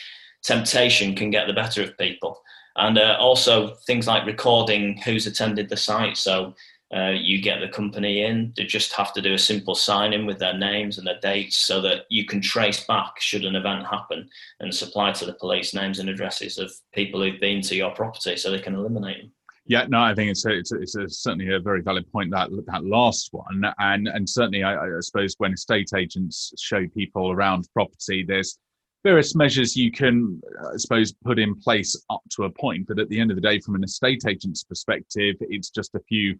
temptation 0.42 1.14
can 1.14 1.31
get 1.31 1.47
the 1.47 1.53
better 1.53 1.83
of 1.83 1.97
people, 1.99 2.40
and 2.77 2.99
uh, 2.99 3.16
also 3.18 3.75
things 3.87 4.07
like 4.07 4.27
recording 4.27 4.99
who's 4.99 5.27
attended 5.27 5.68
the 5.68 5.77
site. 5.77 6.16
So 6.16 6.55
uh, 6.94 7.11
you 7.11 7.40
get 7.40 7.61
the 7.61 7.68
company 7.68 8.22
in. 8.22 8.52
They 8.57 8.64
just 8.64 8.92
have 8.92 9.12
to 9.14 9.22
do 9.22 9.33
a 9.33 9.38
simple 9.38 9.74
sign 9.74 10.12
in 10.12 10.26
with 10.26 10.38
their 10.38 10.57
names 10.57 10.98
and 10.98 11.07
their 11.07 11.20
dates 11.20 11.57
so 11.57 11.81
that 11.81 12.05
you 12.11 12.26
can 12.26 12.40
trace 12.40 12.85
back 12.85 13.18
should 13.18 13.44
an 13.44 13.57
event 13.57 13.87
happen 13.87 14.28
and 14.61 14.74
supply 14.74 15.12
to 15.12 15.24
the 15.24 15.35
police 15.35 15.72
names 15.72 15.98
and 15.98 16.11
addresses 16.11 16.59
of 16.59 16.70
people 16.92 17.22
who've 17.22 17.40
been 17.40 17.62
to 17.62 17.76
your 17.76 17.90
property 17.92 18.37
so 18.37 18.50
they 18.50 18.59
can 18.59 18.74
eliminate 18.74 19.22
them. 19.22 19.33
Yeah, 19.64 19.87
no, 19.88 20.00
I 20.00 20.14
think 20.14 20.31
it's 20.31 20.44
a, 20.44 20.50
it's, 20.50 20.72
a, 20.72 20.81
it's 20.81 20.96
a, 20.96 21.09
certainly 21.09 21.55
a 21.55 21.61
very 21.61 21.83
valid 21.83 22.11
point 22.11 22.33
that 22.33 22.50
that 22.66 22.85
last 22.85 23.28
one, 23.33 23.64
and 23.78 24.09
and 24.09 24.28
certainly 24.28 24.64
I, 24.64 24.74
I, 24.74 25.00
suppose 25.00 25.37
when 25.38 25.52
estate 25.52 25.90
agents 25.96 26.52
show 26.59 26.87
people 26.88 27.31
around 27.31 27.68
property, 27.72 28.24
there's 28.26 28.59
various 29.05 29.37
measures 29.37 29.76
you 29.76 29.92
can, 29.92 30.40
I 30.72 30.76
suppose, 30.76 31.12
put 31.24 31.38
in 31.38 31.55
place 31.55 31.96
up 32.11 32.22
to 32.33 32.44
a 32.44 32.50
point, 32.50 32.87
but 32.88 32.98
at 32.98 33.09
the 33.09 33.20
end 33.20 33.31
of 33.31 33.37
the 33.37 33.40
day, 33.40 33.61
from 33.61 33.76
an 33.76 33.85
estate 33.85 34.24
agent's 34.28 34.64
perspective, 34.64 35.37
it's 35.40 35.70
just 35.70 35.94
a 35.94 36.00
few 36.09 36.37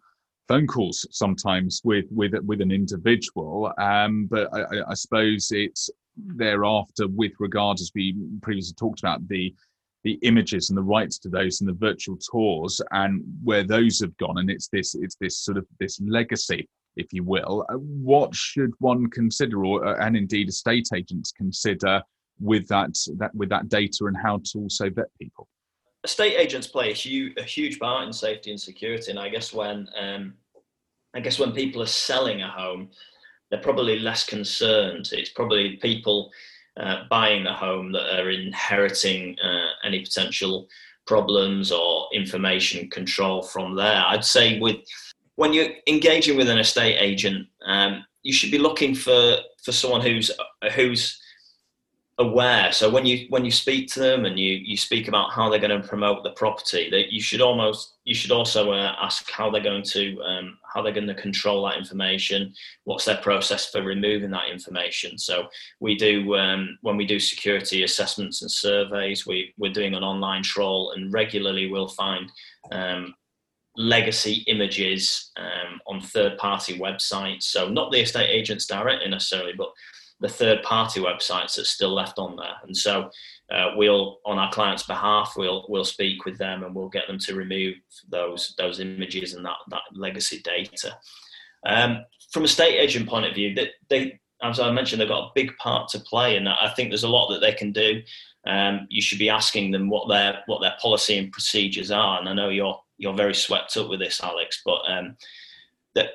phone 0.47 0.67
calls 0.67 1.05
sometimes 1.11 1.81
with 1.83 2.05
with 2.11 2.33
with 2.45 2.61
an 2.61 2.71
individual. 2.71 3.71
Um, 3.77 4.27
but 4.29 4.49
I, 4.53 4.91
I 4.91 4.93
suppose 4.93 5.49
it's 5.51 5.89
thereafter 6.15 7.07
with 7.07 7.33
regard 7.39 7.79
as 7.79 7.91
we 7.95 8.15
previously 8.41 8.75
talked 8.75 8.99
about, 8.99 9.27
the 9.27 9.53
the 10.03 10.19
images 10.21 10.69
and 10.69 10.77
the 10.77 10.83
rights 10.83 11.17
to 11.17 11.29
those 11.29 11.61
and 11.61 11.69
the 11.69 11.73
virtual 11.73 12.17
tours 12.17 12.81
and 12.91 13.23
where 13.43 13.63
those 13.63 14.01
have 14.01 14.15
gone 14.17 14.37
and 14.37 14.49
it's 14.49 14.67
this 14.67 14.95
it's 14.95 15.15
this 15.15 15.37
sort 15.37 15.57
of 15.57 15.65
this 15.79 15.99
legacy 16.01 16.67
if 16.97 17.07
you 17.11 17.23
will 17.23 17.65
uh, 17.69 17.75
what 17.75 18.35
should 18.35 18.71
one 18.79 19.09
consider 19.09 19.63
or 19.65 19.85
uh, 19.85 20.05
and 20.05 20.15
indeed 20.15 20.49
estate 20.49 20.89
agents 20.93 21.31
consider 21.31 22.01
with 22.39 22.67
that 22.67 22.93
that 23.17 23.33
with 23.33 23.49
that 23.49 23.69
data 23.69 24.05
and 24.05 24.17
how 24.21 24.37
to 24.43 24.59
also 24.59 24.89
vet 24.89 25.07
people 25.19 25.42
estate 26.03 26.35
agents 26.37 26.67
play 26.67 26.91
a 26.91 26.93
huge 26.93 27.33
a 27.37 27.43
huge 27.43 27.79
part 27.79 28.05
in 28.05 28.13
safety 28.13 28.51
and 28.51 28.59
security 28.59 29.09
and 29.09 29.19
i 29.19 29.29
guess 29.29 29.53
when 29.53 29.87
um, 29.99 30.33
i 31.13 31.19
guess 31.19 31.39
when 31.39 31.51
people 31.51 31.81
are 31.81 31.87
selling 31.87 32.41
a 32.41 32.49
home 32.49 32.89
they're 33.49 33.61
probably 33.61 33.99
less 33.99 34.25
concerned 34.25 35.07
it's 35.13 35.29
probably 35.29 35.77
people 35.77 36.31
uh, 36.77 37.03
buying 37.09 37.45
a 37.45 37.53
home 37.53 37.91
that 37.91 38.19
are 38.19 38.29
inheriting 38.31 39.37
uh, 39.43 39.67
any 39.83 40.01
potential 40.01 40.67
problems 41.05 41.71
or 41.71 42.07
information 42.13 42.89
control 42.89 43.43
from 43.43 43.75
there. 43.75 44.03
I'd 44.07 44.25
say 44.25 44.59
with 44.59 44.77
when 45.35 45.53
you're 45.53 45.69
engaging 45.87 46.37
with 46.37 46.49
an 46.49 46.59
estate 46.59 46.97
agent, 46.99 47.47
um, 47.65 48.03
you 48.23 48.33
should 48.33 48.51
be 48.51 48.57
looking 48.57 48.95
for 48.95 49.37
for 49.63 49.71
someone 49.71 50.01
who's 50.01 50.31
who's 50.73 51.21
aware. 52.19 52.71
So 52.71 52.89
when 52.89 53.05
you 53.05 53.25
when 53.29 53.43
you 53.43 53.51
speak 53.51 53.91
to 53.93 53.99
them 53.99 54.25
and 54.25 54.39
you 54.39 54.51
you 54.51 54.77
speak 54.77 55.07
about 55.07 55.31
how 55.31 55.49
they're 55.49 55.59
going 55.59 55.81
to 55.81 55.87
promote 55.87 56.23
the 56.23 56.31
property, 56.31 56.89
that 56.91 57.11
you 57.11 57.21
should 57.21 57.41
almost 57.41 57.95
you 58.03 58.13
should 58.13 58.31
also 58.31 58.71
uh, 58.71 58.95
ask 59.01 59.29
how 59.31 59.49
they're 59.49 59.63
going 59.63 59.83
to 59.83 60.21
um, 60.21 60.57
how 60.71 60.81
they're 60.81 60.93
going 60.93 61.07
to 61.07 61.15
control 61.15 61.65
that 61.65 61.77
information. 61.77 62.53
What's 62.83 63.05
their 63.05 63.17
process 63.17 63.71
for 63.71 63.81
removing 63.81 64.31
that 64.31 64.49
information? 64.51 65.17
So 65.17 65.47
we 65.79 65.95
do 65.95 66.35
um, 66.35 66.77
when 66.81 66.97
we 66.97 67.05
do 67.05 67.19
security 67.19 67.83
assessments 67.83 68.41
and 68.41 68.51
surveys, 68.51 69.25
we 69.25 69.53
we're 69.57 69.73
doing 69.73 69.95
an 69.95 70.03
online 70.03 70.43
trawl, 70.43 70.91
and 70.91 71.13
regularly 71.13 71.69
we'll 71.69 71.89
find. 71.89 72.31
Um, 72.71 73.15
legacy 73.75 74.43
images 74.45 75.31
um, 75.35 75.81
on 75.87 75.99
third 75.99 76.37
party 76.37 76.77
websites 76.77 77.41
so 77.41 77.67
not 77.67 77.91
the 77.91 78.01
estate 78.01 78.29
agents 78.29 78.67
directly 78.67 79.09
necessarily 79.09 79.53
but 79.57 79.73
the 80.23 80.29
third 80.29 80.63
party 80.63 81.01
websites 81.01 81.55
that's 81.55 81.69
still 81.69 81.93
left 81.93 82.17
on 82.17 82.37
there. 82.37 82.55
And 82.63 82.75
so 82.75 83.09
uh, 83.51 83.71
we'll, 83.75 84.19
on 84.25 84.39
our 84.39 84.49
client's 84.53 84.83
behalf, 84.83 85.33
we'll 85.35 85.65
we'll 85.67 85.83
speak 85.83 86.23
with 86.23 86.37
them 86.37 86.63
and 86.63 86.73
we'll 86.73 86.87
get 86.87 87.07
them 87.07 87.19
to 87.19 87.35
remove 87.35 87.75
those 88.09 88.55
those 88.57 88.79
images 88.79 89.33
and 89.33 89.45
that 89.45 89.57
that 89.69 89.81
legacy 89.93 90.41
data. 90.41 90.97
Um, 91.65 92.05
from 92.31 92.45
a 92.45 92.47
state 92.47 92.79
agent 92.79 93.07
point 93.07 93.25
of 93.25 93.35
view, 93.35 93.53
they, 93.53 93.71
they 93.89 94.19
as 94.41 94.61
I 94.61 94.71
mentioned, 94.71 95.01
they've 95.01 95.09
got 95.09 95.27
a 95.27 95.31
big 95.35 95.55
part 95.57 95.89
to 95.89 95.99
play, 95.99 96.37
and 96.37 96.47
I 96.47 96.71
think 96.73 96.89
there's 96.89 97.03
a 97.03 97.09
lot 97.09 97.29
that 97.29 97.41
they 97.41 97.53
can 97.53 97.73
do. 97.73 98.01
Um, 98.47 98.87
you 98.89 99.01
should 99.01 99.19
be 99.19 99.29
asking 99.29 99.71
them 99.71 99.89
what 99.89 100.07
their 100.07 100.41
what 100.45 100.61
their 100.61 100.75
policy 100.81 101.17
and 101.17 101.33
procedures 101.33 101.91
are. 101.91 102.19
And 102.19 102.29
I 102.29 102.33
know 102.33 102.47
you're 102.47 102.79
you're 102.97 103.13
very 103.13 103.35
swept 103.35 103.75
up 103.75 103.89
with 103.89 103.99
this, 103.99 104.21
Alex, 104.23 104.61
but 104.65 104.81
um, 104.87 105.17
that 105.95 106.11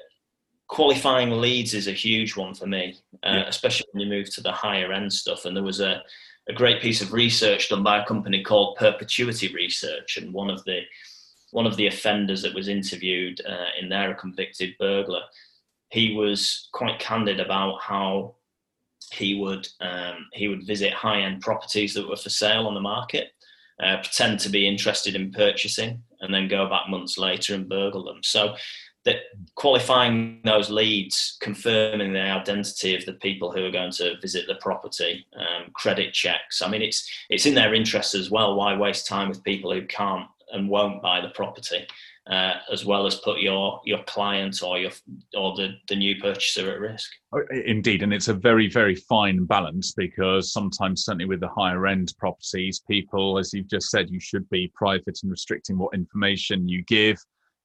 qualifying 0.68 1.30
leads 1.30 1.74
is 1.74 1.88
a 1.88 1.92
huge 1.92 2.36
one 2.36 2.54
for 2.54 2.66
me, 2.66 2.98
uh, 3.24 3.32
yeah. 3.32 3.48
especially 3.48 3.86
when 3.92 4.02
you 4.02 4.08
move 4.08 4.32
to 4.34 4.42
the 4.42 4.52
higher 4.52 4.92
end 4.92 5.12
stuff. 5.12 5.44
And 5.44 5.56
there 5.56 5.64
was 5.64 5.80
a, 5.80 6.02
a 6.48 6.52
great 6.52 6.80
piece 6.80 7.02
of 7.02 7.12
research 7.12 7.68
done 7.68 7.82
by 7.82 8.02
a 8.02 8.06
company 8.06 8.42
called 8.42 8.76
Perpetuity 8.76 9.52
Research, 9.54 10.18
and 10.18 10.32
one 10.32 10.50
of 10.50 10.62
the 10.64 10.80
one 11.50 11.66
of 11.66 11.76
the 11.76 11.86
offenders 11.86 12.42
that 12.42 12.54
was 12.54 12.68
interviewed 12.68 13.40
uh, 13.48 13.68
in 13.80 13.88
there, 13.88 14.10
a 14.10 14.14
convicted 14.14 14.74
burglar, 14.78 15.22
he 15.90 16.14
was 16.14 16.68
quite 16.74 16.98
candid 16.98 17.40
about 17.40 17.80
how 17.80 18.34
he 19.12 19.40
would 19.40 19.66
um, 19.80 20.26
he 20.34 20.48
would 20.48 20.66
visit 20.66 20.92
high 20.92 21.20
end 21.20 21.40
properties 21.40 21.94
that 21.94 22.08
were 22.08 22.16
for 22.16 22.30
sale 22.30 22.66
on 22.66 22.74
the 22.74 22.80
market, 22.80 23.28
uh, 23.82 23.96
pretend 23.96 24.40
to 24.40 24.50
be 24.50 24.68
interested 24.68 25.14
in 25.14 25.32
purchasing, 25.32 26.02
and 26.20 26.32
then 26.32 26.48
go 26.48 26.68
back 26.68 26.88
months 26.88 27.16
later 27.16 27.54
and 27.54 27.68
burgle 27.68 28.04
them. 28.04 28.20
So 28.22 28.54
that 29.08 29.22
qualifying 29.54 30.38
those 30.44 30.68
leads, 30.68 31.38
confirming 31.40 32.12
the 32.12 32.20
identity 32.20 32.94
of 32.94 33.06
the 33.06 33.14
people 33.14 33.50
who 33.50 33.64
are 33.64 33.70
going 33.70 33.90
to 33.90 34.20
visit 34.20 34.46
the 34.46 34.56
property, 34.56 35.26
um, 35.34 35.70
credit 35.72 36.12
checks. 36.12 36.60
I 36.60 36.68
mean, 36.68 36.82
it's 36.82 37.10
it's 37.30 37.46
in 37.46 37.54
their 37.54 37.72
interest 37.72 38.14
as 38.14 38.30
well. 38.30 38.54
Why 38.54 38.76
waste 38.76 39.06
time 39.06 39.30
with 39.30 39.42
people 39.44 39.72
who 39.72 39.86
can't 39.86 40.26
and 40.52 40.68
won't 40.68 41.00
buy 41.00 41.22
the 41.22 41.30
property, 41.30 41.86
uh, 42.30 42.54
as 42.70 42.84
well 42.84 43.06
as 43.06 43.14
put 43.14 43.40
your 43.40 43.80
your 43.86 44.02
client 44.02 44.62
or 44.62 44.78
your 44.78 44.90
or 45.34 45.56
the 45.56 45.70
the 45.88 45.96
new 45.96 46.20
purchaser 46.20 46.70
at 46.70 46.78
risk? 46.78 47.10
Oh, 47.32 47.40
indeed, 47.64 48.02
and 48.02 48.12
it's 48.12 48.28
a 48.28 48.34
very 48.34 48.68
very 48.68 48.94
fine 48.94 49.46
balance 49.46 49.92
because 49.92 50.52
sometimes, 50.52 51.06
certainly 51.06 51.24
with 51.24 51.40
the 51.40 51.48
higher 51.48 51.86
end 51.86 52.12
properties, 52.18 52.82
people, 52.86 53.38
as 53.38 53.54
you've 53.54 53.70
just 53.70 53.88
said, 53.88 54.10
you 54.10 54.20
should 54.20 54.46
be 54.50 54.70
private 54.74 55.18
and 55.22 55.30
restricting 55.30 55.78
what 55.78 55.94
information 55.94 56.68
you 56.68 56.82
give 56.82 57.18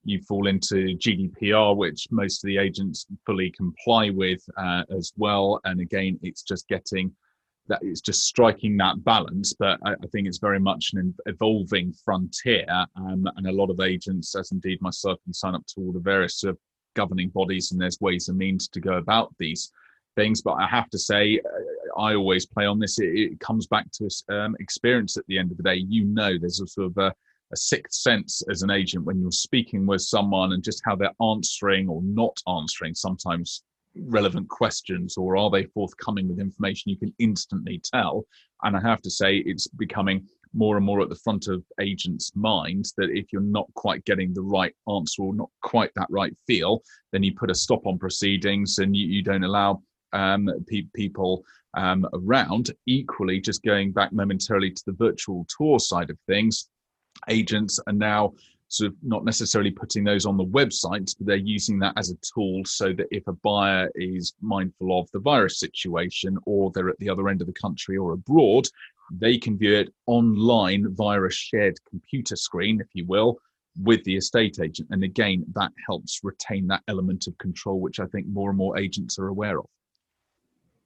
you 0.04 0.22
fall 0.22 0.48
into 0.48 0.98
GDPR, 0.98 1.76
which 1.76 2.08
most 2.12 2.44
of 2.44 2.48
the 2.48 2.58
agents 2.58 3.06
fully 3.26 3.52
comply 3.52 4.10
with 4.10 4.42
uh, 4.58 4.84
as 4.96 5.13
well. 5.18 5.60
And 5.63 5.80
again, 5.80 6.20
it's 6.22 6.44
just 6.44 6.68
getting 6.68 7.13
that 7.68 7.80
it's 7.82 8.02
just 8.02 8.26
striking 8.26 8.76
that 8.78 9.04
balance. 9.04 9.54
But 9.54 9.80
I, 9.86 9.94
I 9.94 10.08
think 10.12 10.28
it's 10.28 10.39
very 10.39 10.60
much 10.60 10.92
an 10.94 11.13
evolving 11.26 11.94
frontier. 12.04 12.66
Um, 12.96 13.26
and 13.38 13.48
a 13.48 13.52
lot 13.52 13.70
of 13.70 13.80
agents, 13.80 14.36
as 14.36 14.52
indeed 14.52 14.82
myself, 14.82 15.20
can 15.24 15.34
sign 15.34 15.56
up 15.56 15.66
to 15.68 15.82
all 15.82 15.92
the 15.92 16.00
various 16.00 16.39
sort 16.39 16.52
of 16.52 16.58
governing 16.96 17.30
bodies, 17.30 17.72
and 17.72 17.82
there's 17.82 18.02
ways 18.02 18.30
and 18.30 18.38
means 18.38 18.68
to 18.68 18.80
go 18.80 18.94
about 18.94 19.34
these 19.39 19.72
things. 20.16 20.42
But 20.42 20.54
I 20.54 20.68
have 20.68 20.89
to 20.89 21.00
say, 21.00 21.39
uh, 21.39 22.00
I 22.00 22.16
always 22.16 22.46
play 22.46 22.66
on 22.66 22.80
this. 22.80 23.00
It, 23.00 23.13
it 23.13 23.39
comes 23.39 23.68
back 23.68 23.86
to 23.94 24.10
um, 24.30 24.56
experience 24.60 25.18
at 25.18 25.26
the 25.28 25.38
end 25.38 25.52
of 25.52 25.58
the 25.58 25.63
day. 25.63 25.76
You 25.76 26.06
know, 26.06 26.38
there's 26.38 26.62
a 26.62 26.68
sort 26.68 26.88
of 26.88 26.98
a 26.98 27.13
a 27.54 27.58
sixth 27.58 28.02
sense 28.02 28.42
as 28.50 28.62
an 28.62 28.72
agent 28.72 29.06
when 29.06 29.22
you're 29.22 29.32
speaking 29.32 29.86
with 29.86 30.02
someone 30.02 30.54
and 30.54 30.63
just 30.63 30.82
how 30.86 30.96
they're 30.96 31.12
answering 31.22 31.88
or 31.88 32.02
not 32.04 32.38
answering 32.48 32.94
sometimes 32.94 33.63
relevant 33.96 34.50
questions 34.50 35.18
or 35.18 35.38
are 35.38 35.52
they 35.52 35.66
forthcoming 35.66 36.28
with 36.28 36.39
information 36.39 36.89
you 36.89 36.98
can 36.98 37.13
instantly 37.20 37.80
tell 37.94 38.26
and 38.63 38.76
i 38.76 38.82
have 38.82 39.02
to 39.02 39.10
say 39.10 39.38
it's 39.38 39.68
becoming 39.68 40.28
more 40.54 40.78
and 40.78 40.86
more 40.86 41.02
at 41.02 41.10
the 41.10 41.16
front 41.16 41.48
of 41.48 41.63
agents' 41.82 42.32
minds 42.36 42.94
that 42.98 43.10
if 43.10 43.26
you're 43.32 43.42
not 43.42 43.68
quite 43.74 44.06
getting 44.06 44.34
the 44.34 44.42
right 44.42 44.74
answer 44.89 45.24
or 45.24 45.34
not 45.34 45.50
quite 45.62 45.92
that 45.96 46.08
right 46.10 46.36
feel, 46.48 46.82
then 47.12 47.24
you 47.24 47.34
put 47.34 47.52
a 47.52 47.56
stop 47.56 47.86
on 47.86 47.98
proceedings 47.98 48.78
and 48.78 48.96
you, 48.96 49.08
you 49.08 49.24
don't 49.24 49.44
allow 49.44 49.82
um, 50.13 50.50
pe- 50.68 50.88
people 50.96 51.44
um, 51.76 52.08
around. 52.13 52.72
Equally, 52.86 53.39
just 53.39 53.63
going 53.63 53.92
back 53.92 54.13
momentarily 54.13 54.72
to 54.72 54.84
the 54.86 54.94
virtual 54.94 55.46
tour 55.58 55.80
side 55.80 56.10
of 56.10 56.18
things, 56.28 56.70
agents 57.29 57.79
are 57.88 57.93
now 57.93 58.33
sort 58.73 58.91
of 58.91 58.97
not 59.03 59.23
necessarily 59.23 59.69
putting 59.69 60.03
those 60.03 60.25
on 60.25 60.36
the 60.36 60.45
websites, 60.45 61.15
but 61.17 61.27
they're 61.27 61.36
using 61.36 61.77
that 61.79 61.93
as 61.95 62.09
a 62.09 62.17
tool 62.33 62.63
so 62.65 62.91
that 62.91 63.07
if 63.12 63.27
a 63.27 63.33
buyer 63.33 63.89
is 63.93 64.33
mindful 64.41 64.99
of 64.99 65.09
the 65.12 65.19
virus 65.19 65.59
situation 65.59 66.38
or 66.45 66.71
they're 66.71 66.89
at 66.89 66.97
the 66.97 67.09
other 67.09 67.29
end 67.29 67.41
of 67.41 67.47
the 67.47 67.53
country 67.53 67.97
or 67.97 68.13
abroad, 68.13 68.67
they 69.12 69.38
can 69.38 69.57
view 69.57 69.75
it 69.75 69.93
online 70.07 70.88
via 70.95 71.21
a 71.21 71.29
shared 71.29 71.77
computer 71.88 72.36
screen, 72.36 72.81
if 72.81 72.88
you 72.93 73.05
will, 73.05 73.38
with 73.81 74.03
the 74.05 74.15
estate 74.15 74.59
agent. 74.59 74.88
And 74.91 75.03
again, 75.03 75.45
that 75.53 75.71
helps 75.86 76.21
retain 76.23 76.65
that 76.67 76.81
element 76.88 77.27
of 77.27 77.38
control, 77.38 77.79
which 77.79 77.99
I 77.99 78.05
think 78.07 78.27
more 78.27 78.49
and 78.49 78.57
more 78.57 78.77
agents 78.77 79.19
are 79.19 79.27
aware 79.27 79.59
of. 79.59 79.65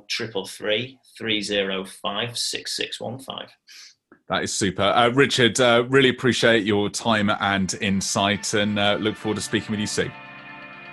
0333 0.09 0.99
305 1.17 2.37
6615. 2.37 3.47
That 4.29 4.43
is 4.43 4.53
super. 4.53 4.81
Uh, 4.81 5.09
Richard, 5.09 5.59
uh, 5.59 5.83
really 5.89 6.07
appreciate 6.09 6.63
your 6.63 6.89
time 6.89 7.29
and 7.29 7.73
insight 7.81 8.53
and 8.53 8.79
uh, 8.79 8.95
look 8.99 9.17
forward 9.17 9.35
to 9.35 9.41
speaking 9.41 9.71
with 9.71 9.81
you 9.81 9.87
soon. 9.87 10.13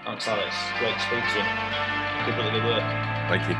Thanks, 0.04 0.26
Alex. 0.26 0.56
Great 0.80 0.94
to 0.94 1.00
speak 1.00 1.22
to 1.30 1.38
you. 1.38 1.44
Keep 2.24 2.38
up 2.38 2.52
the 2.52 2.58
good 2.58 2.64
work. 2.64 2.82
Thank 3.28 3.48
you. 3.48 3.54